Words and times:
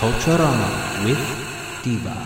Culturama 0.00 1.04
with 1.04 1.84
Diva. 1.84 2.16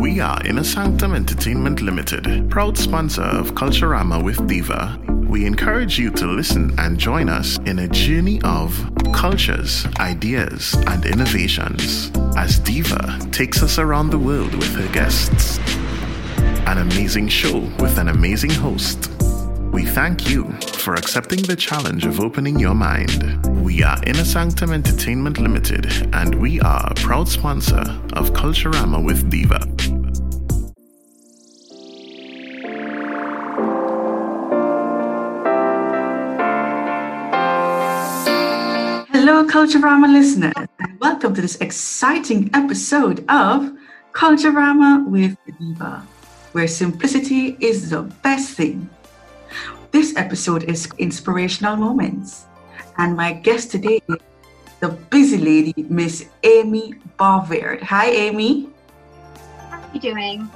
We 0.00 0.20
are 0.20 0.40
Inner 0.46 0.62
Sanctum 0.62 1.12
Entertainment 1.12 1.82
Limited, 1.82 2.48
proud 2.48 2.78
sponsor 2.78 3.22
of 3.24 3.56
Culturama 3.56 4.22
with 4.22 4.46
Diva. 4.46 4.96
We 5.28 5.44
encourage 5.44 5.98
you 5.98 6.10
to 6.10 6.24
listen 6.24 6.72
and 6.78 7.00
join 7.00 7.28
us 7.28 7.58
in 7.66 7.80
a 7.80 7.88
journey 7.88 8.40
of 8.44 8.78
cultures, 9.12 9.88
ideas, 9.98 10.76
and 10.86 11.04
innovations 11.04 12.12
as 12.36 12.60
Diva 12.60 13.18
takes 13.32 13.60
us 13.64 13.80
around 13.80 14.10
the 14.10 14.20
world 14.20 14.54
with 14.54 14.72
her 14.76 14.92
guests. 14.92 15.58
An 16.68 16.78
amazing 16.78 17.26
show 17.26 17.58
with 17.80 17.98
an 17.98 18.06
amazing 18.06 18.50
host. 18.50 19.10
We 19.70 19.84
thank 19.84 20.30
you 20.30 20.50
for 20.78 20.94
accepting 20.94 21.42
the 21.42 21.54
challenge 21.54 22.06
of 22.06 22.20
opening 22.20 22.58
your 22.58 22.74
mind. 22.74 23.46
We 23.62 23.82
are 23.82 24.02
Inner 24.04 24.24
Sanctum 24.24 24.72
Entertainment 24.72 25.38
Limited, 25.38 26.08
and 26.14 26.34
we 26.36 26.58
are 26.60 26.90
a 26.90 26.94
proud 26.94 27.28
sponsor 27.28 27.82
of 28.14 28.32
Culturama 28.32 29.04
with 29.04 29.30
Diva. 29.30 29.58
Hello, 39.12 39.44
Culturama 39.46 40.10
listeners, 40.10 40.54
and 40.80 40.98
welcome 40.98 41.34
to 41.34 41.42
this 41.42 41.56
exciting 41.56 42.50
episode 42.54 43.22
of 43.28 43.70
Culturama 44.12 45.06
with 45.06 45.36
Diva, 45.58 46.06
where 46.52 46.66
simplicity 46.66 47.58
is 47.60 47.90
the 47.90 48.02
best 48.22 48.54
thing. 48.54 48.88
This 49.90 50.14
episode 50.16 50.64
is 50.64 50.86
Inspirational 50.98 51.74
Moments, 51.76 52.44
and 52.98 53.16
my 53.16 53.32
guest 53.32 53.70
today 53.70 54.02
is 54.06 54.16
the 54.80 54.88
busy 54.88 55.38
lady, 55.38 55.74
Miss 55.88 56.26
Amy 56.42 56.94
Bovaird. 57.18 57.80
Hi, 57.82 58.10
Amy. 58.10 58.68
How 59.70 59.80
are 59.80 59.90
you 59.94 60.00
doing? 60.00 60.50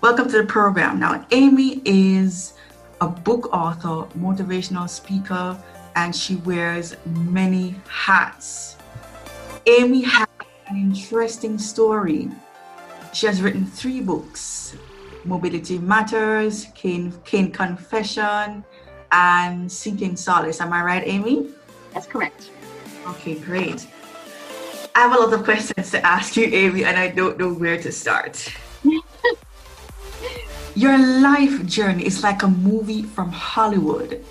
Welcome 0.00 0.30
to 0.30 0.38
the 0.38 0.46
program. 0.46 0.98
Now, 0.98 1.26
Amy 1.32 1.82
is 1.84 2.54
a 3.02 3.08
book 3.08 3.52
author, 3.52 4.08
motivational 4.18 4.88
speaker, 4.88 5.62
and 5.96 6.16
she 6.16 6.36
wears 6.36 6.96
many 7.04 7.74
hats. 7.88 8.76
Amy 9.66 10.00
has 10.00 10.28
an 10.68 10.76
interesting 10.76 11.58
story. 11.58 12.30
She 13.12 13.26
has 13.26 13.42
written 13.42 13.66
three 13.66 14.00
books 14.00 14.76
Mobility 15.24 15.78
Matters, 15.78 16.66
Cane, 16.74 17.12
Cane 17.24 17.50
Confession, 17.50 18.64
and 19.12 19.70
Seeking 19.70 20.16
Solace. 20.16 20.60
Am 20.60 20.72
I 20.72 20.82
right, 20.82 21.02
Amy? 21.06 21.50
That's 21.92 22.06
correct. 22.06 22.50
Okay, 23.06 23.34
great. 23.34 23.86
I 24.94 25.00
have 25.00 25.12
a 25.16 25.20
lot 25.20 25.32
of 25.32 25.44
questions 25.44 25.90
to 25.92 26.04
ask 26.04 26.36
you, 26.36 26.46
Amy, 26.46 26.84
and 26.84 26.98
I 26.98 27.08
don't 27.08 27.38
know 27.38 27.52
where 27.52 27.80
to 27.80 27.92
start. 27.92 28.52
Your 30.74 30.96
life 30.98 31.66
journey 31.66 32.06
is 32.06 32.22
like 32.22 32.42
a 32.42 32.48
movie 32.48 33.02
from 33.02 33.30
Hollywood. 33.32 34.24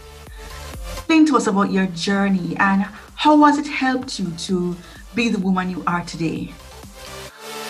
Explain 0.93 1.25
to 1.27 1.37
us 1.37 1.47
about 1.47 1.71
your 1.71 1.87
journey 1.87 2.55
and 2.59 2.83
how 3.15 3.43
has 3.43 3.57
it 3.57 3.67
helped 3.67 4.19
you 4.19 4.31
to 4.47 4.75
be 5.15 5.27
the 5.29 5.39
woman 5.39 5.69
you 5.69 5.83
are 5.85 6.03
today? 6.05 6.53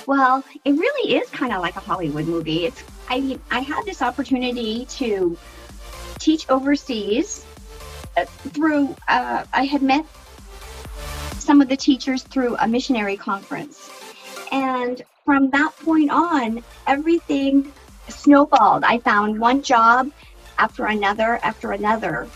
Well, 0.06 0.44
it 0.66 0.72
really 0.72 1.16
is 1.16 1.30
kind 1.30 1.54
of 1.54 1.62
like 1.62 1.76
a 1.76 1.80
Hollywood 1.80 2.28
movie. 2.28 2.66
It's 2.66 2.84
I 3.10 3.40
I 3.50 3.60
had 3.60 3.84
this 3.86 4.02
opportunity 4.02 4.86
to 4.86 5.38
teach 6.20 6.50
overseas 6.50 7.46
uh, 8.18 8.26
through 8.26 8.96
uh, 9.08 9.44
I 9.52 9.66
had 9.66 9.82
met 9.82 10.06
some 11.38 11.62
of 11.62 11.70
the 11.70 11.78
teachers 11.78 12.24
through 12.24 12.56
a 12.58 12.68
missionary 12.68 13.18
conference. 13.18 13.90
And 14.52 15.02
from 15.26 15.50
that 15.50 15.76
point 15.78 16.12
on, 16.12 16.64
everything 16.86 17.72
snowballed. 18.08 18.84
I 18.84 19.00
found 19.00 19.40
one 19.40 19.64
job 19.64 20.12
after 20.60 20.86
another 20.86 21.40
after 21.42 21.72
another. 21.72 22.28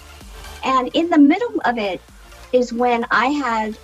And 0.64 0.90
in 0.94 1.10
the 1.10 1.20
middle 1.20 1.62
of 1.66 1.78
it 1.78 2.02
is 2.52 2.74
when 2.74 3.06
I 3.12 3.28
had 3.28 3.78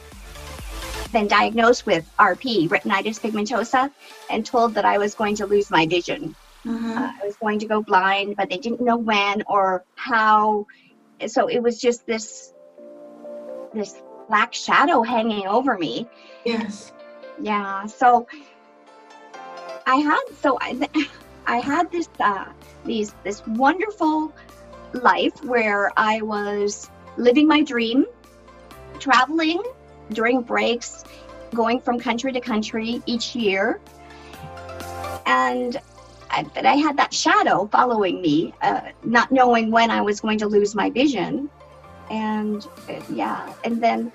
been 1.12 1.28
diagnosed 1.28 1.86
with 1.86 2.10
RP, 2.18 2.70
retinitis 2.70 3.20
pigmentosa, 3.20 3.92
and 4.30 4.46
told 4.46 4.74
that 4.76 4.86
I 4.86 4.98
was 4.98 5.14
going 5.16 5.36
to 5.38 5.46
lose 5.46 5.70
my 5.70 5.86
vision. 5.86 6.36
Mhm. 6.66 6.98
Uh, 6.98 7.12
I 7.22 7.26
was 7.26 7.38
going 7.38 7.60
to 7.60 7.68
go 7.68 7.82
blind, 7.82 8.36
but 8.36 8.50
they 8.50 8.58
didn't 8.58 8.82
know 8.82 8.98
when 8.98 9.44
or 9.48 9.86
how. 9.96 10.66
So 11.28 11.48
it 11.48 11.62
was 11.62 11.80
just 11.80 12.06
this 12.06 12.54
this 13.74 14.02
black 14.28 14.54
shadow 14.54 15.02
hanging 15.02 15.48
over 15.48 15.78
me. 15.78 16.08
Yes. 16.46 16.92
Yeah. 17.42 17.86
So 17.86 18.28
I 19.86 19.96
had 19.96 20.22
so 20.42 20.58
I 20.62 20.90
I 21.48 21.58
had 21.60 21.92
this 21.92 22.10
uh, 22.20 22.46
these 22.86 23.14
this 23.24 23.42
wonderful 23.48 24.34
life 24.94 25.44
where 25.44 25.92
I 25.98 26.22
was 26.22 26.90
living 27.18 27.48
my 27.48 27.64
dream, 27.64 28.06
traveling 29.00 29.62
during 30.12 30.42
breaks, 30.42 31.04
going 31.54 31.80
from 31.80 32.00
country 32.00 32.32
to 32.34 32.42
country 32.42 33.02
each 33.06 33.36
year, 33.36 33.80
and. 35.26 35.80
I, 36.32 36.44
but 36.44 36.66
I 36.66 36.76
had 36.76 36.98
that 36.98 37.14
shadow 37.14 37.68
following 37.72 38.22
me, 38.22 38.54
uh, 38.62 38.82
not 39.04 39.32
knowing 39.32 39.72
when 39.72 39.90
I 39.90 40.02
was 40.02 40.20
going 40.20 40.38
to 40.40 40.48
lose 40.48 40.76
my 40.76 40.90
vision, 40.90 41.50
and 42.10 42.66
uh, 42.90 43.02
yeah, 43.12 43.54
and 43.64 43.82
then 43.82 44.12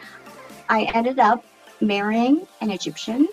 I 0.69 0.85
ended 0.95 1.19
up 1.19 1.45
marrying 1.81 2.47
an 2.61 2.71
Egyptian, 2.71 3.29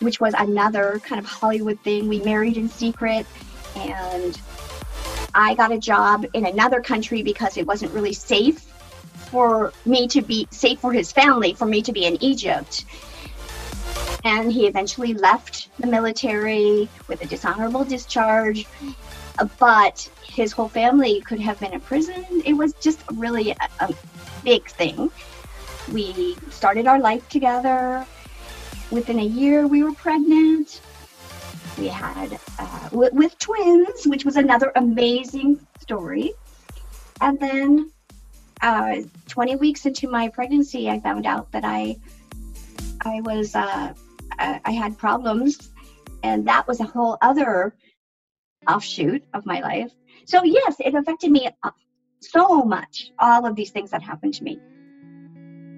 which 0.00 0.20
was 0.20 0.34
another 0.36 1.00
kind 1.04 1.18
of 1.18 1.26
Hollywood 1.26 1.80
thing. 1.80 2.08
We 2.08 2.20
married 2.20 2.56
in 2.56 2.68
secret, 2.68 3.26
and 3.76 4.40
I 5.34 5.54
got 5.54 5.72
a 5.72 5.78
job 5.78 6.26
in 6.34 6.46
another 6.46 6.80
country 6.80 7.22
because 7.22 7.56
it 7.56 7.66
wasn't 7.66 7.92
really 7.92 8.12
safe 8.12 8.60
for 9.30 9.72
me 9.86 10.06
to 10.08 10.20
be 10.20 10.46
safe 10.50 10.78
for 10.80 10.92
his 10.92 11.10
family, 11.10 11.54
for 11.54 11.66
me 11.66 11.82
to 11.82 11.92
be 11.92 12.04
in 12.04 12.22
Egypt. 12.22 12.84
And 14.24 14.52
he 14.52 14.66
eventually 14.66 15.14
left 15.14 15.68
the 15.80 15.86
military 15.86 16.88
with 17.08 17.22
a 17.22 17.26
dishonorable 17.26 17.84
discharge, 17.84 18.66
uh, 19.38 19.46
but 19.58 20.08
his 20.24 20.52
whole 20.52 20.68
family 20.68 21.20
could 21.22 21.40
have 21.40 21.58
been 21.58 21.72
imprisoned. 21.72 22.42
It 22.44 22.52
was 22.52 22.72
just 22.74 23.02
really 23.12 23.50
a, 23.50 23.56
a 23.80 23.94
big 24.44 24.68
thing. 24.68 25.10
We 25.92 26.36
started 26.50 26.86
our 26.86 27.00
life 27.00 27.28
together. 27.28 28.06
Within 28.90 29.18
a 29.18 29.24
year, 29.24 29.66
we 29.66 29.82
were 29.82 29.92
pregnant. 29.92 30.80
We 31.78 31.88
had 31.88 32.38
uh, 32.58 32.88
w- 32.90 33.10
with 33.12 33.38
twins, 33.38 34.06
which 34.06 34.24
was 34.24 34.36
another 34.36 34.70
amazing 34.76 35.58
story. 35.80 36.32
And 37.20 37.40
then, 37.40 37.90
uh, 38.60 38.96
20 39.28 39.56
weeks 39.56 39.86
into 39.86 40.08
my 40.08 40.28
pregnancy, 40.28 40.88
I 40.88 41.00
found 41.00 41.26
out 41.26 41.50
that 41.52 41.64
I, 41.64 41.96
I 43.04 43.20
was, 43.22 43.54
uh, 43.54 43.94
I, 44.38 44.60
I 44.64 44.70
had 44.72 44.98
problems, 44.98 45.70
and 46.22 46.46
that 46.46 46.66
was 46.66 46.80
a 46.80 46.84
whole 46.84 47.18
other 47.22 47.74
offshoot 48.68 49.24
of 49.34 49.46
my 49.46 49.60
life. 49.60 49.90
So 50.24 50.44
yes, 50.44 50.76
it 50.80 50.94
affected 50.94 51.30
me 51.30 51.48
uh, 51.62 51.70
so 52.20 52.62
much. 52.62 53.12
All 53.18 53.46
of 53.46 53.56
these 53.56 53.70
things 53.70 53.90
that 53.90 54.02
happened 54.02 54.34
to 54.34 54.44
me. 54.44 54.60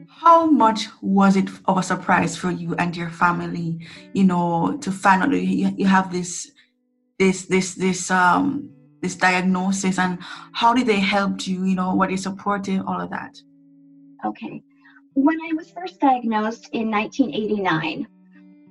How 0.09 0.47
much 0.47 0.87
was 1.03 1.37
it 1.37 1.49
of 1.67 1.79
a 1.79 1.83
surprise 1.83 2.37
for 2.37 2.51
you 2.51 2.75
and 2.77 2.97
your 2.97 3.11
family, 3.11 3.87
you 4.13 4.25
know, 4.25 4.79
to 4.81 4.93
find 4.93 5.23
out 5.23 5.33
you, 5.33 5.75
you 5.77 5.87
have 5.87 6.13
this, 6.13 6.53
this, 7.19 7.47
this, 7.47 7.75
this, 7.75 8.11
um, 8.11 8.71
this 9.03 9.17
diagnosis, 9.17 9.99
and 9.99 10.19
how 10.53 10.73
did 10.73 10.87
they 10.87 11.01
help 11.01 11.47
you? 11.47 11.65
You 11.65 11.75
know, 11.75 11.95
were 11.95 12.07
they 12.07 12.17
supportive? 12.17 12.87
All 12.87 13.01
of 13.01 13.11
that. 13.11 13.37
Okay. 14.25 14.63
When 15.15 15.39
I 15.43 15.53
was 15.55 15.71
first 15.71 16.01
diagnosed 16.01 16.71
in 16.73 16.91
1989, 16.91 18.07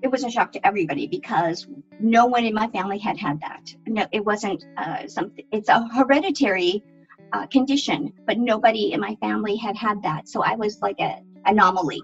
it 0.04 0.12
was 0.12 0.26
a 0.26 0.30
shock 0.30 0.52
to 0.52 0.68
everybody 0.68 1.08
because 1.08 1.66
no 2.00 2.26
one 2.26 2.44
in 2.44 2.54
my 2.54 2.68
family 2.68 2.98
had 2.98 3.18
had 3.18 3.40
that. 3.40 3.74
No, 3.88 4.06
it 4.12 4.24
wasn't 4.24 4.66
uh, 4.76 5.08
something. 5.08 5.46
It's 5.54 5.70
a 5.70 5.88
hereditary 5.88 6.84
uh, 7.32 7.48
condition, 7.48 8.12
but 8.28 8.38
nobody 8.38 8.92
in 8.92 9.00
my 9.00 9.16
family 9.16 9.56
had 9.56 9.78
had 9.78 10.04
that. 10.04 10.28
So 10.28 10.44
I 10.44 10.56
was 10.56 10.82
like 10.82 11.00
a 11.00 11.22
anomaly. 11.46 12.02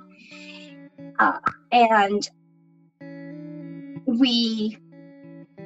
Uh, 1.20 1.40
and 1.74 2.30
we 4.06 4.78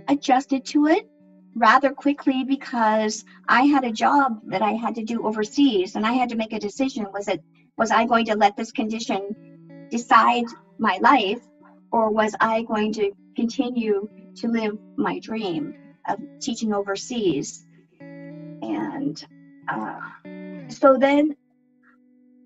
adjusted 0.07 0.65
to 0.65 0.87
it 0.87 1.07
rather 1.55 1.91
quickly 1.91 2.43
because 2.43 3.23
I 3.47 3.63
had 3.65 3.83
a 3.83 3.91
job 3.91 4.41
that 4.47 4.63
I 4.63 4.71
had 4.71 4.95
to 4.95 5.03
do 5.03 5.25
overseas 5.27 5.95
and 5.95 6.05
I 6.05 6.13
had 6.13 6.29
to 6.29 6.35
make 6.35 6.51
a 6.51 6.59
decision 6.59 7.05
was 7.13 7.27
it 7.27 7.43
was 7.77 7.91
I 7.91 8.05
going 8.05 8.25
to 8.25 8.35
let 8.35 8.57
this 8.57 8.71
condition 8.71 9.87
decide 9.91 10.45
my 10.79 10.97
life 11.01 11.39
or 11.93 12.09
was 12.09 12.35
I 12.41 12.63
going 12.63 12.91
to 12.93 13.11
continue 13.35 14.09
to 14.37 14.47
live 14.47 14.77
my 14.97 15.19
dream 15.19 15.73
of 16.09 16.19
teaching 16.41 16.73
overseas 16.73 17.65
and 18.61 19.25
uh, 19.69 19.99
so 20.67 20.97
then 20.97 21.35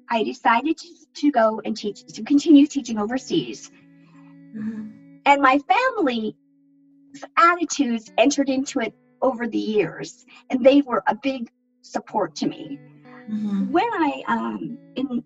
I 0.09 0.23
decided 0.23 0.77
to, 0.77 0.87
to 1.21 1.31
go 1.31 1.61
and 1.65 1.75
teach 1.75 2.05
to 2.05 2.23
continue 2.23 2.67
teaching 2.67 2.99
overseas 2.99 3.71
Mhm. 4.55 4.91
and 5.25 5.41
my 5.41 5.59
family 5.73 6.35
attitudes 7.37 8.11
entered 8.17 8.49
into 8.49 8.79
it 8.79 8.93
over 9.21 9.47
the 9.47 9.57
years 9.57 10.25
and 10.49 10.63
they 10.63 10.81
were 10.81 11.03
a 11.07 11.15
big 11.15 11.49
support 11.81 12.35
to 12.35 12.47
me 12.47 12.79
Mhm. 13.29 13.69
when 13.71 13.89
i 14.07 14.23
um 14.27 14.77
in 14.95 15.23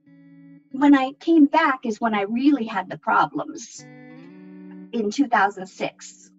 when 0.71 0.95
i 0.95 1.12
came 1.19 1.45
back 1.45 1.79
is 1.85 2.00
when 2.01 2.13
i 2.15 2.21
really 2.21 2.65
had 2.65 2.89
the 2.89 2.97
problems 2.97 3.85
in 4.94 5.12
2006 5.12 6.32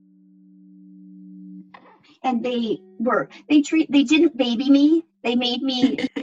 and 2.24 2.44
they 2.44 2.78
were 2.98 3.28
they 3.48 3.62
treat 3.62 3.90
they 3.90 4.04
didn't 4.04 4.36
baby 4.36 4.70
me 4.70 5.04
they 5.22 5.34
made 5.34 5.62
me 5.62 5.96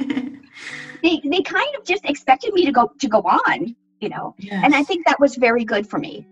they 1.04 1.22
they 1.24 1.42
kind 1.42 1.76
of 1.78 1.86
just 1.86 2.06
expected 2.06 2.54
me 2.54 2.66
to 2.66 2.72
go 2.72 2.92
to 3.00 3.08
go 3.08 3.20
on 3.20 3.76
you 4.00 4.10
know 4.10 4.36
yes. 4.38 4.62
and 4.64 4.74
i 4.76 4.84
think 4.84 5.06
that 5.06 5.20
was 5.20 5.36
very 5.36 5.66
good 5.66 5.90
for 5.90 6.00
me 6.00 6.26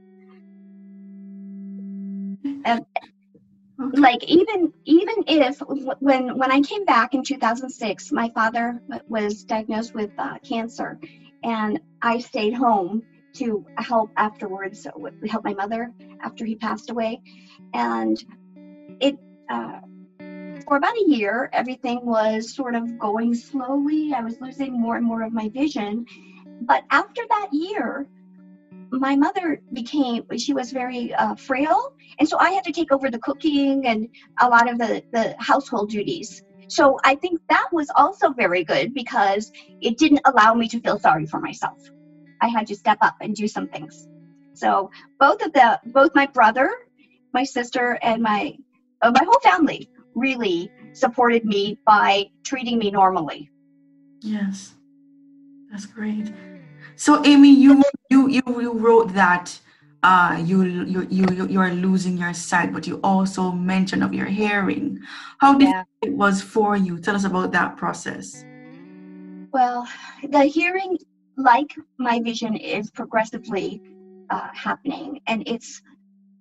Okay. 3.79 4.01
like 4.01 4.23
even 4.23 4.73
even 4.85 5.15
if 5.27 5.59
when 5.99 6.35
when 6.35 6.51
I 6.51 6.61
came 6.61 6.83
back 6.83 7.13
in 7.13 7.23
2006, 7.23 8.11
my 8.11 8.29
father 8.29 8.81
was 9.07 9.43
diagnosed 9.43 9.93
with 9.93 10.09
uh, 10.17 10.39
cancer, 10.39 10.99
and 11.43 11.79
I 12.01 12.17
stayed 12.17 12.53
home 12.53 13.03
to 13.37 13.65
help 13.77 14.11
afterwards, 14.17 14.87
help 15.29 15.43
my 15.43 15.53
mother 15.53 15.91
after 16.21 16.45
he 16.45 16.55
passed 16.55 16.89
away, 16.89 17.21
and 17.73 18.23
it. 18.99 19.17
Uh, 19.49 19.79
for 20.67 20.75
about 20.75 20.97
a 20.97 21.05
year, 21.07 21.49
everything 21.53 22.05
was 22.05 22.53
sort 22.53 22.75
of 22.75 22.99
going 22.99 23.33
slowly. 23.33 24.11
I 24.13 24.21
was 24.21 24.41
losing 24.41 24.77
more 24.77 24.97
and 24.97 25.05
more 25.05 25.21
of 25.21 25.31
my 25.31 25.47
vision. 25.47 26.05
But 26.61 26.83
after 26.91 27.21
that 27.29 27.49
year, 27.53 28.05
my 28.89 29.15
mother 29.15 29.61
became, 29.71 30.25
she 30.37 30.53
was 30.53 30.71
very 30.71 31.13
uh, 31.13 31.35
frail 31.35 31.93
and 32.19 32.27
so 32.27 32.37
I 32.39 32.51
had 32.51 32.63
to 32.65 32.71
take 32.71 32.91
over 32.91 33.09
the 33.11 33.19
cooking 33.19 33.85
and 33.85 34.09
a 34.39 34.49
lot 34.49 34.69
of 34.69 34.77
the, 34.77 35.03
the 35.13 35.35
household 35.39 35.89
duties. 35.89 36.43
So 36.67 36.99
I 37.03 37.15
think 37.15 37.39
that 37.49 37.67
was 37.71 37.89
also 37.95 38.31
very 38.31 38.63
good 38.63 38.93
because 38.93 39.51
it 39.81 39.97
didn't 39.97 40.21
allow 40.25 40.53
me 40.53 40.67
to 40.69 40.79
feel 40.81 40.99
sorry 40.99 41.25
for 41.25 41.39
myself. 41.39 41.79
I 42.41 42.47
had 42.47 42.67
to 42.67 42.75
step 42.75 42.97
up 43.01 43.15
and 43.21 43.35
do 43.35 43.47
some 43.47 43.67
things. 43.67 44.07
So 44.53 44.89
both 45.19 45.41
of 45.45 45.53
the 45.53 45.79
both 45.87 46.11
my 46.15 46.25
brother, 46.27 46.71
my 47.33 47.43
sister, 47.43 47.99
and 48.01 48.21
my 48.21 48.57
uh, 49.01 49.11
my 49.11 49.23
whole 49.23 49.39
family 49.39 49.89
really 50.15 50.71
supported 50.93 51.45
me 51.45 51.77
by 51.85 52.25
treating 52.43 52.77
me 52.79 52.89
normally. 52.89 53.49
Yes, 54.21 54.73
that's 55.69 55.85
great. 55.85 56.33
So, 56.95 57.23
Amy, 57.23 57.53
you 57.53 57.83
you 58.09 58.27
you, 58.27 58.43
you 58.47 58.73
wrote 58.73 59.13
that 59.13 59.59
uh, 60.01 60.41
you 60.43 60.63
you 60.63 61.07
you 61.09 61.47
you 61.47 61.59
are 61.59 61.71
losing 61.71 62.17
your 62.17 62.33
sight, 62.33 62.73
but 62.73 62.87
you 62.87 62.99
also 63.03 63.51
mentioned 63.51 64.03
of 64.03 64.13
your 64.13 64.25
hearing. 64.25 64.99
How 65.39 65.53
difficult 65.53 65.85
it 66.01 66.13
was 66.13 66.41
for 66.41 66.75
you? 66.75 66.97
Tell 66.99 67.15
us 67.15 67.25
about 67.25 67.51
that 67.51 67.77
process. 67.77 68.43
Well, 69.53 69.87
the 70.23 70.43
hearing, 70.45 70.97
like 71.37 71.75
my 71.97 72.19
vision, 72.19 72.55
is 72.55 72.89
progressively 72.91 73.81
uh, 74.29 74.49
happening, 74.53 75.21
and 75.27 75.47
it's 75.47 75.81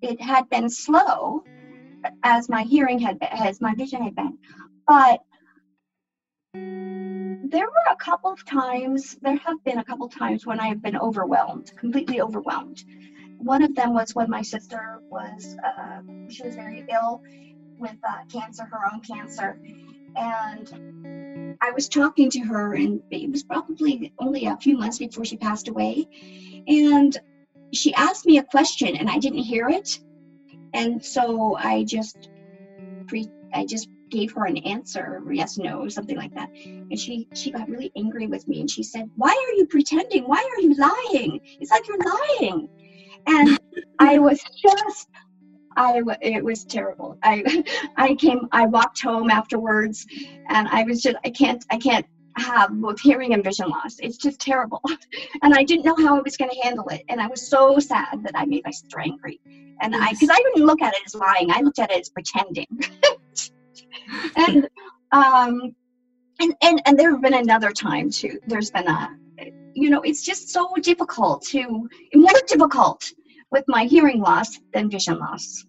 it 0.03 0.21
had 0.21 0.49
been 0.51 0.69
slow 0.69 1.45
as 2.23 2.49
my 2.49 2.63
hearing 2.63 2.99
had 2.99 3.19
been, 3.19 3.29
as 3.31 3.61
my 3.61 3.75
vision 3.75 4.03
had 4.03 4.15
been, 4.15 4.39
but 4.87 5.21
there 6.55 7.67
were 7.67 7.93
a 7.93 7.97
couple 7.97 8.31
of 8.31 8.45
times. 8.45 9.17
There 9.21 9.37
have 9.37 9.63
been 9.65 9.79
a 9.79 9.85
couple 9.85 10.07
of 10.07 10.15
times 10.15 10.47
when 10.47 10.59
I 10.59 10.69
have 10.69 10.83
been 10.83 10.97
overwhelmed, 10.97 11.73
completely 11.77 12.21
overwhelmed. 12.21 12.83
One 13.39 13.63
of 13.63 13.75
them 13.75 13.93
was 13.93 14.15
when 14.15 14.31
my 14.31 14.43
sister 14.43 15.01
was 15.11 15.57
uh, 15.65 16.01
she 16.29 16.43
was 16.43 16.55
very 16.55 16.87
ill 16.91 17.23
with 17.79 17.97
uh, 18.09 18.25
cancer, 18.33 18.65
her 18.65 18.81
own 18.93 19.01
cancer, 19.01 19.59
and 20.17 21.26
I 21.61 21.71
was 21.73 21.89
talking 21.89 22.31
to 22.31 22.41
her, 22.41 22.75
and 22.75 23.03
it 23.11 23.31
was 23.31 23.43
probably 23.43 24.13
only 24.19 24.47
a 24.47 24.57
few 24.57 24.77
months 24.77 24.99
before 24.99 25.25
she 25.25 25.37
passed 25.37 25.69
away. 25.69 26.07
And 26.67 27.17
she 27.73 27.95
asked 27.95 28.27
me 28.27 28.39
a 28.39 28.43
question, 28.43 28.97
and 28.97 29.09
I 29.09 29.19
didn't 29.19 29.41
hear 29.41 29.69
it. 29.69 29.99
And 30.75 31.05
so 31.05 31.57
I 31.57 31.85
just 31.85 32.29
pre- 33.07 33.31
I 33.55 33.65
just 33.65 33.89
gave 34.11 34.33
her 34.33 34.47
an 34.47 34.59
answer, 34.59 35.23
yes, 35.33 35.59
no, 35.59 35.89
something 35.89 36.17
like 36.17 36.35
that. 36.35 36.51
And 36.65 36.99
she 36.99 37.29
she 37.35 37.51
got 37.51 37.69
really 37.69 37.91
angry 37.97 38.27
with 38.27 38.47
me, 38.47 38.61
and 38.61 38.71
she 38.71 38.83
said, 38.83 39.11
"Why 39.17 39.31
are 39.31 39.55
you 39.55 39.67
pretending? 39.67 40.25
Why 40.25 40.39
are 40.39 40.61
you 40.61 40.75
lying? 40.75 41.41
It's 41.61 41.71
like 41.71 41.87
you're 41.89 41.99
lying." 41.99 42.69
And 43.27 43.59
I 43.99 44.19
was 44.19 44.41
just 44.63 45.09
I 45.77 46.03
it 46.21 46.45
was 46.45 46.65
terrible. 46.65 47.19
I 47.23 47.65
I 47.97 48.15
came 48.15 48.49
I 48.53 48.67
walked 48.67 49.01
home 49.03 49.31
afterwards 49.31 50.07
and 50.49 50.69
I 50.69 50.83
was 50.85 51.03
just 51.03 51.17
I 51.25 51.31
can't 51.31 51.65
I 51.71 51.79
can't 51.79 52.07
have 52.37 52.71
both 52.81 53.01
hearing 53.01 53.33
and 53.35 53.43
vision 53.43 53.69
loss. 53.69 53.97
It's 54.01 54.17
just 54.17 54.41
terrible. 54.41 54.83
And 55.43 55.55
I 55.55 55.65
didn't 55.65 55.85
know 55.85 55.97
how 55.97 56.17
I 56.17 56.21
was 56.21 56.37
going 56.37 56.51
to 56.51 56.61
handle 56.63 56.89
it 56.89 57.03
and 57.09 57.21
I 57.21 57.27
was 57.27 57.49
so 57.49 57.79
sad 57.79 58.23
that 58.25 58.33
I 58.35 58.45
made 58.47 58.63
my 58.65 58.71
sister 58.71 59.01
angry. 59.01 59.41
And 59.81 59.95
I 59.95 60.11
cuz 60.15 60.29
I 60.31 60.37
didn't 60.37 60.67
look 60.67 60.83
at 60.83 60.95
it 60.95 61.03
as 61.07 61.15
lying. 61.15 61.51
I 61.51 61.61
looked 61.61 61.79
at 61.79 61.91
it 61.91 62.01
as 62.01 62.09
pretending. 62.09 62.67
and 64.37 64.69
um 65.13 65.75
and 66.41 66.55
and 66.63 66.83
and 66.87 66.99
there 66.99 67.13
have 67.13 67.23
been 67.23 67.35
another 67.35 67.71
time 67.71 68.11
too. 68.11 68.39
There's 68.47 68.71
been 68.71 68.89
a 68.89 69.17
you 69.75 69.91
know, 69.91 70.01
it's 70.01 70.23
just 70.23 70.49
so 70.49 70.73
difficult 70.81 71.43
to 71.49 71.89
more 72.15 72.41
difficult 72.47 73.13
with 73.51 73.65
my 73.69 73.85
hearing 73.85 74.21
loss 74.21 74.59
than 74.73 74.91
vision 74.91 75.19
loss. 75.19 75.65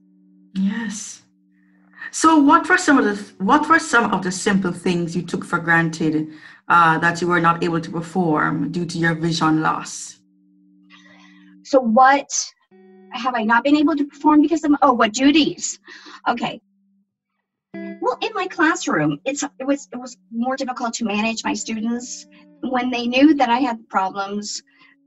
Yes. 0.58 1.22
So, 2.12 2.38
what 2.38 2.68
were 2.68 2.78
some 2.78 2.98
of 2.98 3.06
the 3.06 3.44
what 3.44 3.70
were 3.70 3.80
some 3.80 4.14
of 4.14 4.24
the 4.24 4.32
simple 4.32 4.72
things 4.72 5.16
you 5.16 5.22
took 5.22 5.44
for 5.46 5.60
granted 5.60 6.30
uh, 6.68 6.98
that 7.00 7.22
you 7.22 7.28
were 7.28 7.40
not 7.40 7.64
able 7.64 7.80
to 7.80 7.92
perform 7.92 8.72
due 8.72 8.86
to 8.86 8.98
your 8.98 9.14
vision 9.14 9.62
loss? 9.62 10.20
So, 11.64 11.80
what 11.80 12.30
have 13.12 13.36
I 13.36 13.44
not 13.44 13.64
been 13.64 13.76
able 13.76 13.96
to 13.96 14.06
perform 14.06 14.42
because 14.42 14.64
of? 14.64 14.72
Oh, 14.82 14.94
what 14.94 15.14
duties? 15.14 15.80
Okay. 16.28 16.60
Well, 17.76 18.18
in 18.22 18.32
my 18.34 18.48
classroom, 18.48 19.20
it's 19.26 19.44
it 19.44 19.68
was 19.68 19.88
it 19.94 19.98
was 19.98 20.18
more 20.32 20.56
difficult 20.56 20.94
to 20.96 21.06
manage 21.06 21.44
my 21.44 21.54
students 21.54 22.26
when 22.62 22.90
they 22.90 23.06
knew 23.06 23.36
that 23.36 23.50
I 23.50 23.60
had 23.60 23.88
problems. 23.90 24.64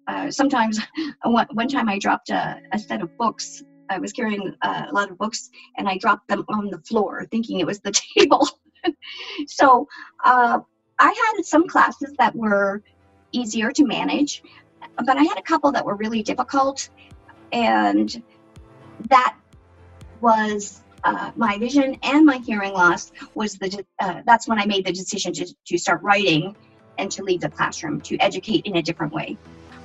Uh, 0.07 0.31
sometimes, 0.31 0.81
one, 1.25 1.47
one 1.53 1.69
time 1.69 1.89
I 1.89 1.99
dropped 1.99 2.31
a, 2.31 2.61
a 2.73 2.79
set 2.79 3.01
of 3.01 3.17
books. 3.17 3.63
I 3.91 3.99
was 3.99 4.13
carrying 4.13 4.55
uh, 4.63 4.87
a 4.89 4.95
lot 4.95 5.11
of 5.11 5.19
books, 5.19 5.51
and 5.77 5.89
I 5.89 5.99
dropped 5.99 6.29
them 6.29 6.45
on 6.49 6.71
the 6.71 6.79
floor, 6.79 7.27
thinking 7.31 7.61
it 7.61 7.67
was 7.67 7.81
the 7.81 7.93
table. 8.17 8.49
so, 9.47 9.87
uh, 10.25 10.61
I 10.99 11.33
had 11.35 11.45
some 11.45 11.67
classes 11.67 12.15
that 12.19 12.35
were 12.37 12.83
easier 13.33 13.71
to 13.73 13.85
manage, 13.85 14.43
but 14.97 15.17
I 15.17 15.23
had 15.23 15.39
a 15.39 15.43
couple 15.43 15.73
that 15.73 15.85
were 15.85 15.97
really 15.97 16.23
difficult, 16.23 16.89
and 17.53 18.23
that 19.09 19.37
was 20.21 20.83
uh, 21.05 21.31
my 21.37 21.57
vision 21.59 21.97
and 22.03 22.27
my 22.27 22.37
hearing 22.37 22.75
loss 22.75 23.13
was 23.35 23.55
the 23.55 23.85
uh, 24.01 24.21
that's 24.27 24.47
when 24.47 24.59
I 24.59 24.67
made 24.67 24.85
the 24.85 24.93
decision 24.93 25.33
to, 25.35 25.47
to 25.69 25.79
start 25.79 26.03
writing 26.03 26.55
and 26.99 27.11
to 27.13 27.23
leave 27.23 27.41
the 27.41 27.49
classroom 27.49 28.03
to 28.03 28.19
educate 28.19 28.67
in 28.67 28.77
a 28.77 28.83
different 28.83 29.13
way. 29.13 29.39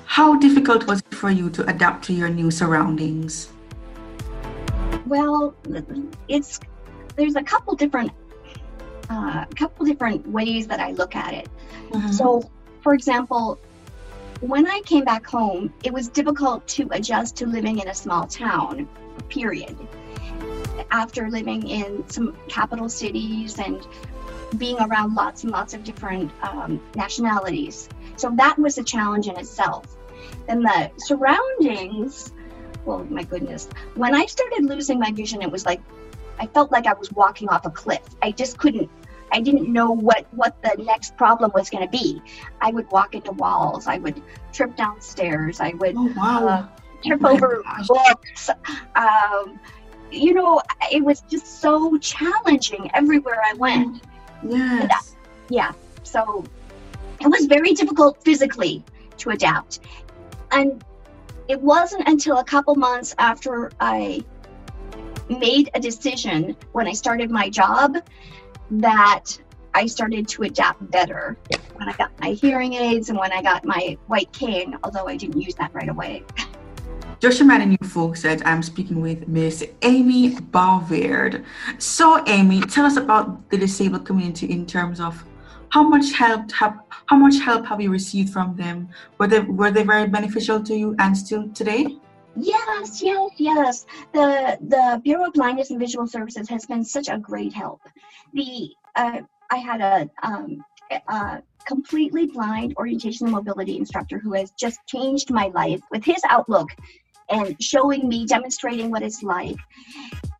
How 0.05 0.35
difficult 0.37 0.85
was 0.85 0.99
it 0.99 1.15
for 1.15 1.29
you 1.29 1.49
to 1.51 1.67
adapt 1.69 2.03
to 2.05 2.13
your 2.13 2.29
new 2.29 2.51
surroundings? 2.51 3.49
Well, 5.05 5.55
it's 6.27 6.59
there's 7.15 7.35
a 7.35 7.43
couple 7.43 7.75
different 7.75 8.11
uh, 9.09 9.45
couple 9.55 9.85
different 9.85 10.27
ways 10.27 10.67
that 10.67 10.79
I 10.79 10.91
look 10.91 11.15
at 11.15 11.33
it. 11.33 11.49
So, 12.11 12.49
for 12.81 12.93
example, 12.93 13.59
when 14.41 14.67
I 14.67 14.81
came 14.85 15.05
back 15.05 15.25
home, 15.25 15.73
it 15.83 15.93
was 15.93 16.07
difficult 16.09 16.67
to 16.69 16.89
adjust 16.91 17.37
to 17.37 17.45
living 17.45 17.79
in 17.79 17.87
a 17.87 17.93
small 17.93 18.27
town. 18.27 18.89
Period. 19.29 19.77
After 20.91 21.29
living 21.29 21.67
in 21.69 22.07
some 22.09 22.35
capital 22.49 22.89
cities 22.89 23.59
and 23.59 23.85
being 24.57 24.77
around 24.79 25.15
lots 25.15 25.43
and 25.43 25.51
lots 25.51 25.73
of 25.73 25.83
different 25.83 26.31
um, 26.43 26.81
nationalities. 26.95 27.89
So 28.17 28.31
that 28.35 28.57
was 28.59 28.77
a 28.77 28.83
challenge 28.83 29.27
in 29.27 29.37
itself. 29.37 29.97
then 30.47 30.61
the 30.61 30.91
surroundings, 30.97 32.31
well, 32.85 33.03
my 33.09 33.23
goodness, 33.23 33.67
when 33.95 34.13
I 34.15 34.25
started 34.25 34.65
losing 34.65 34.99
my 34.99 35.11
vision, 35.11 35.41
it 35.41 35.51
was 35.51 35.65
like 35.65 35.81
I 36.39 36.47
felt 36.47 36.71
like 36.71 36.85
I 36.87 36.93
was 36.93 37.11
walking 37.11 37.49
off 37.49 37.65
a 37.65 37.69
cliff. 37.69 38.03
I 38.21 38.31
just 38.31 38.57
couldn't. 38.57 38.89
I 39.31 39.41
didn't 39.41 39.71
know 39.71 39.91
what 39.91 40.27
what 40.31 40.61
the 40.61 40.81
next 40.83 41.17
problem 41.17 41.51
was 41.53 41.69
going 41.69 41.83
to 41.83 41.89
be. 41.89 42.21
I 42.61 42.71
would 42.71 42.89
walk 42.91 43.15
into 43.15 43.31
walls. 43.31 43.87
I 43.87 43.97
would 43.97 44.21
trip 44.53 44.75
downstairs. 44.75 45.59
I 45.59 45.71
would 45.71 45.95
Oh 45.97 46.13
wow. 46.15 46.47
uh, 46.47 46.67
trip 47.05 47.21
my 47.21 47.31
over 47.31 47.63
gosh. 47.63 47.87
books. 47.87 48.49
Um, 48.95 49.59
you 50.11 50.33
know, 50.33 50.61
it 50.91 51.03
was 51.03 51.21
just 51.21 51.59
so 51.61 51.97
challenging 51.97 52.89
everywhere 52.93 53.41
I 53.45 53.53
went. 53.53 54.03
yes. 54.47 55.15
Yeah, 55.49 55.73
so 56.03 56.43
it 57.19 57.27
was 57.27 57.45
very 57.45 57.73
difficult 57.73 58.23
physically 58.23 58.83
to 59.17 59.29
adapt. 59.31 59.79
And 60.51 60.83
it 61.47 61.61
wasn't 61.61 62.07
until 62.07 62.39
a 62.39 62.43
couple 62.43 62.75
months 62.75 63.13
after 63.17 63.71
I 63.79 64.23
made 65.29 65.69
a 65.73 65.79
decision 65.79 66.55
when 66.71 66.87
I 66.87 66.93
started 66.93 67.31
my 67.31 67.49
job 67.49 67.97
that 68.71 69.37
I 69.73 69.85
started 69.87 70.27
to 70.29 70.43
adapt 70.43 70.89
better. 70.91 71.37
When 71.75 71.89
I 71.89 71.93
got 71.93 72.17
my 72.19 72.29
hearing 72.29 72.73
aids 72.73 73.09
and 73.09 73.17
when 73.17 73.31
I 73.31 73.41
got 73.41 73.65
my 73.65 73.97
white 74.07 74.31
cane, 74.31 74.77
although 74.83 75.07
I 75.07 75.17
didn't 75.17 75.41
use 75.41 75.55
that 75.55 75.73
right 75.73 75.89
away. 75.89 76.23
Reminding 77.39 77.71
you 77.71 77.87
folks 77.87 78.21
that 78.21 78.45
I'm 78.45 78.61
speaking 78.61 79.01
with 79.01 79.27
Miss 79.27 79.63
Amy 79.81 80.35
Bovaird. 80.35 81.43
So, 81.79 82.23
Amy, 82.27 82.61
tell 82.61 82.85
us 82.85 82.97
about 82.97 83.49
the 83.49 83.57
disabled 83.57 84.05
community 84.05 84.51
in 84.51 84.67
terms 84.67 84.99
of 84.99 85.25
how 85.75 85.83
much 85.83 86.13
help 86.13 86.49
have 86.53 86.79
how 87.07 87.17
much 87.17 87.37
help 87.47 87.65
have 87.65 87.81
you 87.81 87.91
received 87.91 88.29
from 88.35 88.55
them? 88.55 88.87
Were 89.17 89.27
they 89.27 89.41
were 89.41 89.71
they 89.71 89.83
very 89.83 90.07
beneficial 90.07 90.63
to 90.63 90.73
you 90.73 90.95
and 90.99 91.11
still 91.23 91.49
today? 91.49 91.83
Yes, 92.37 93.01
yes, 93.01 93.31
yes. 93.37 93.85
The 94.13 94.57
the 94.73 95.01
Bureau 95.03 95.25
of 95.27 95.33
Blindness 95.33 95.71
and 95.71 95.79
Visual 95.85 96.07
Services 96.07 96.47
has 96.47 96.65
been 96.65 96.83
such 96.85 97.09
a 97.09 97.17
great 97.17 97.51
help. 97.51 97.81
The 98.33 98.69
uh, 98.95 99.19
I 99.51 99.57
had 99.57 99.81
a 99.81 99.97
um, 100.23 100.63
a 101.09 101.41
completely 101.65 102.27
blind 102.27 102.73
orientation 102.77 103.27
and 103.27 103.35
mobility 103.35 103.75
instructor 103.77 104.17
who 104.17 104.31
has 104.39 104.51
just 104.51 104.79
changed 104.87 105.29
my 105.29 105.47
life 105.61 105.81
with 105.91 106.05
his 106.05 106.21
outlook 106.29 106.69
and 107.29 107.61
showing 107.61 108.07
me, 108.07 108.25
demonstrating 108.25 108.91
what 108.91 109.01
it's 109.01 109.23
like. 109.23 109.57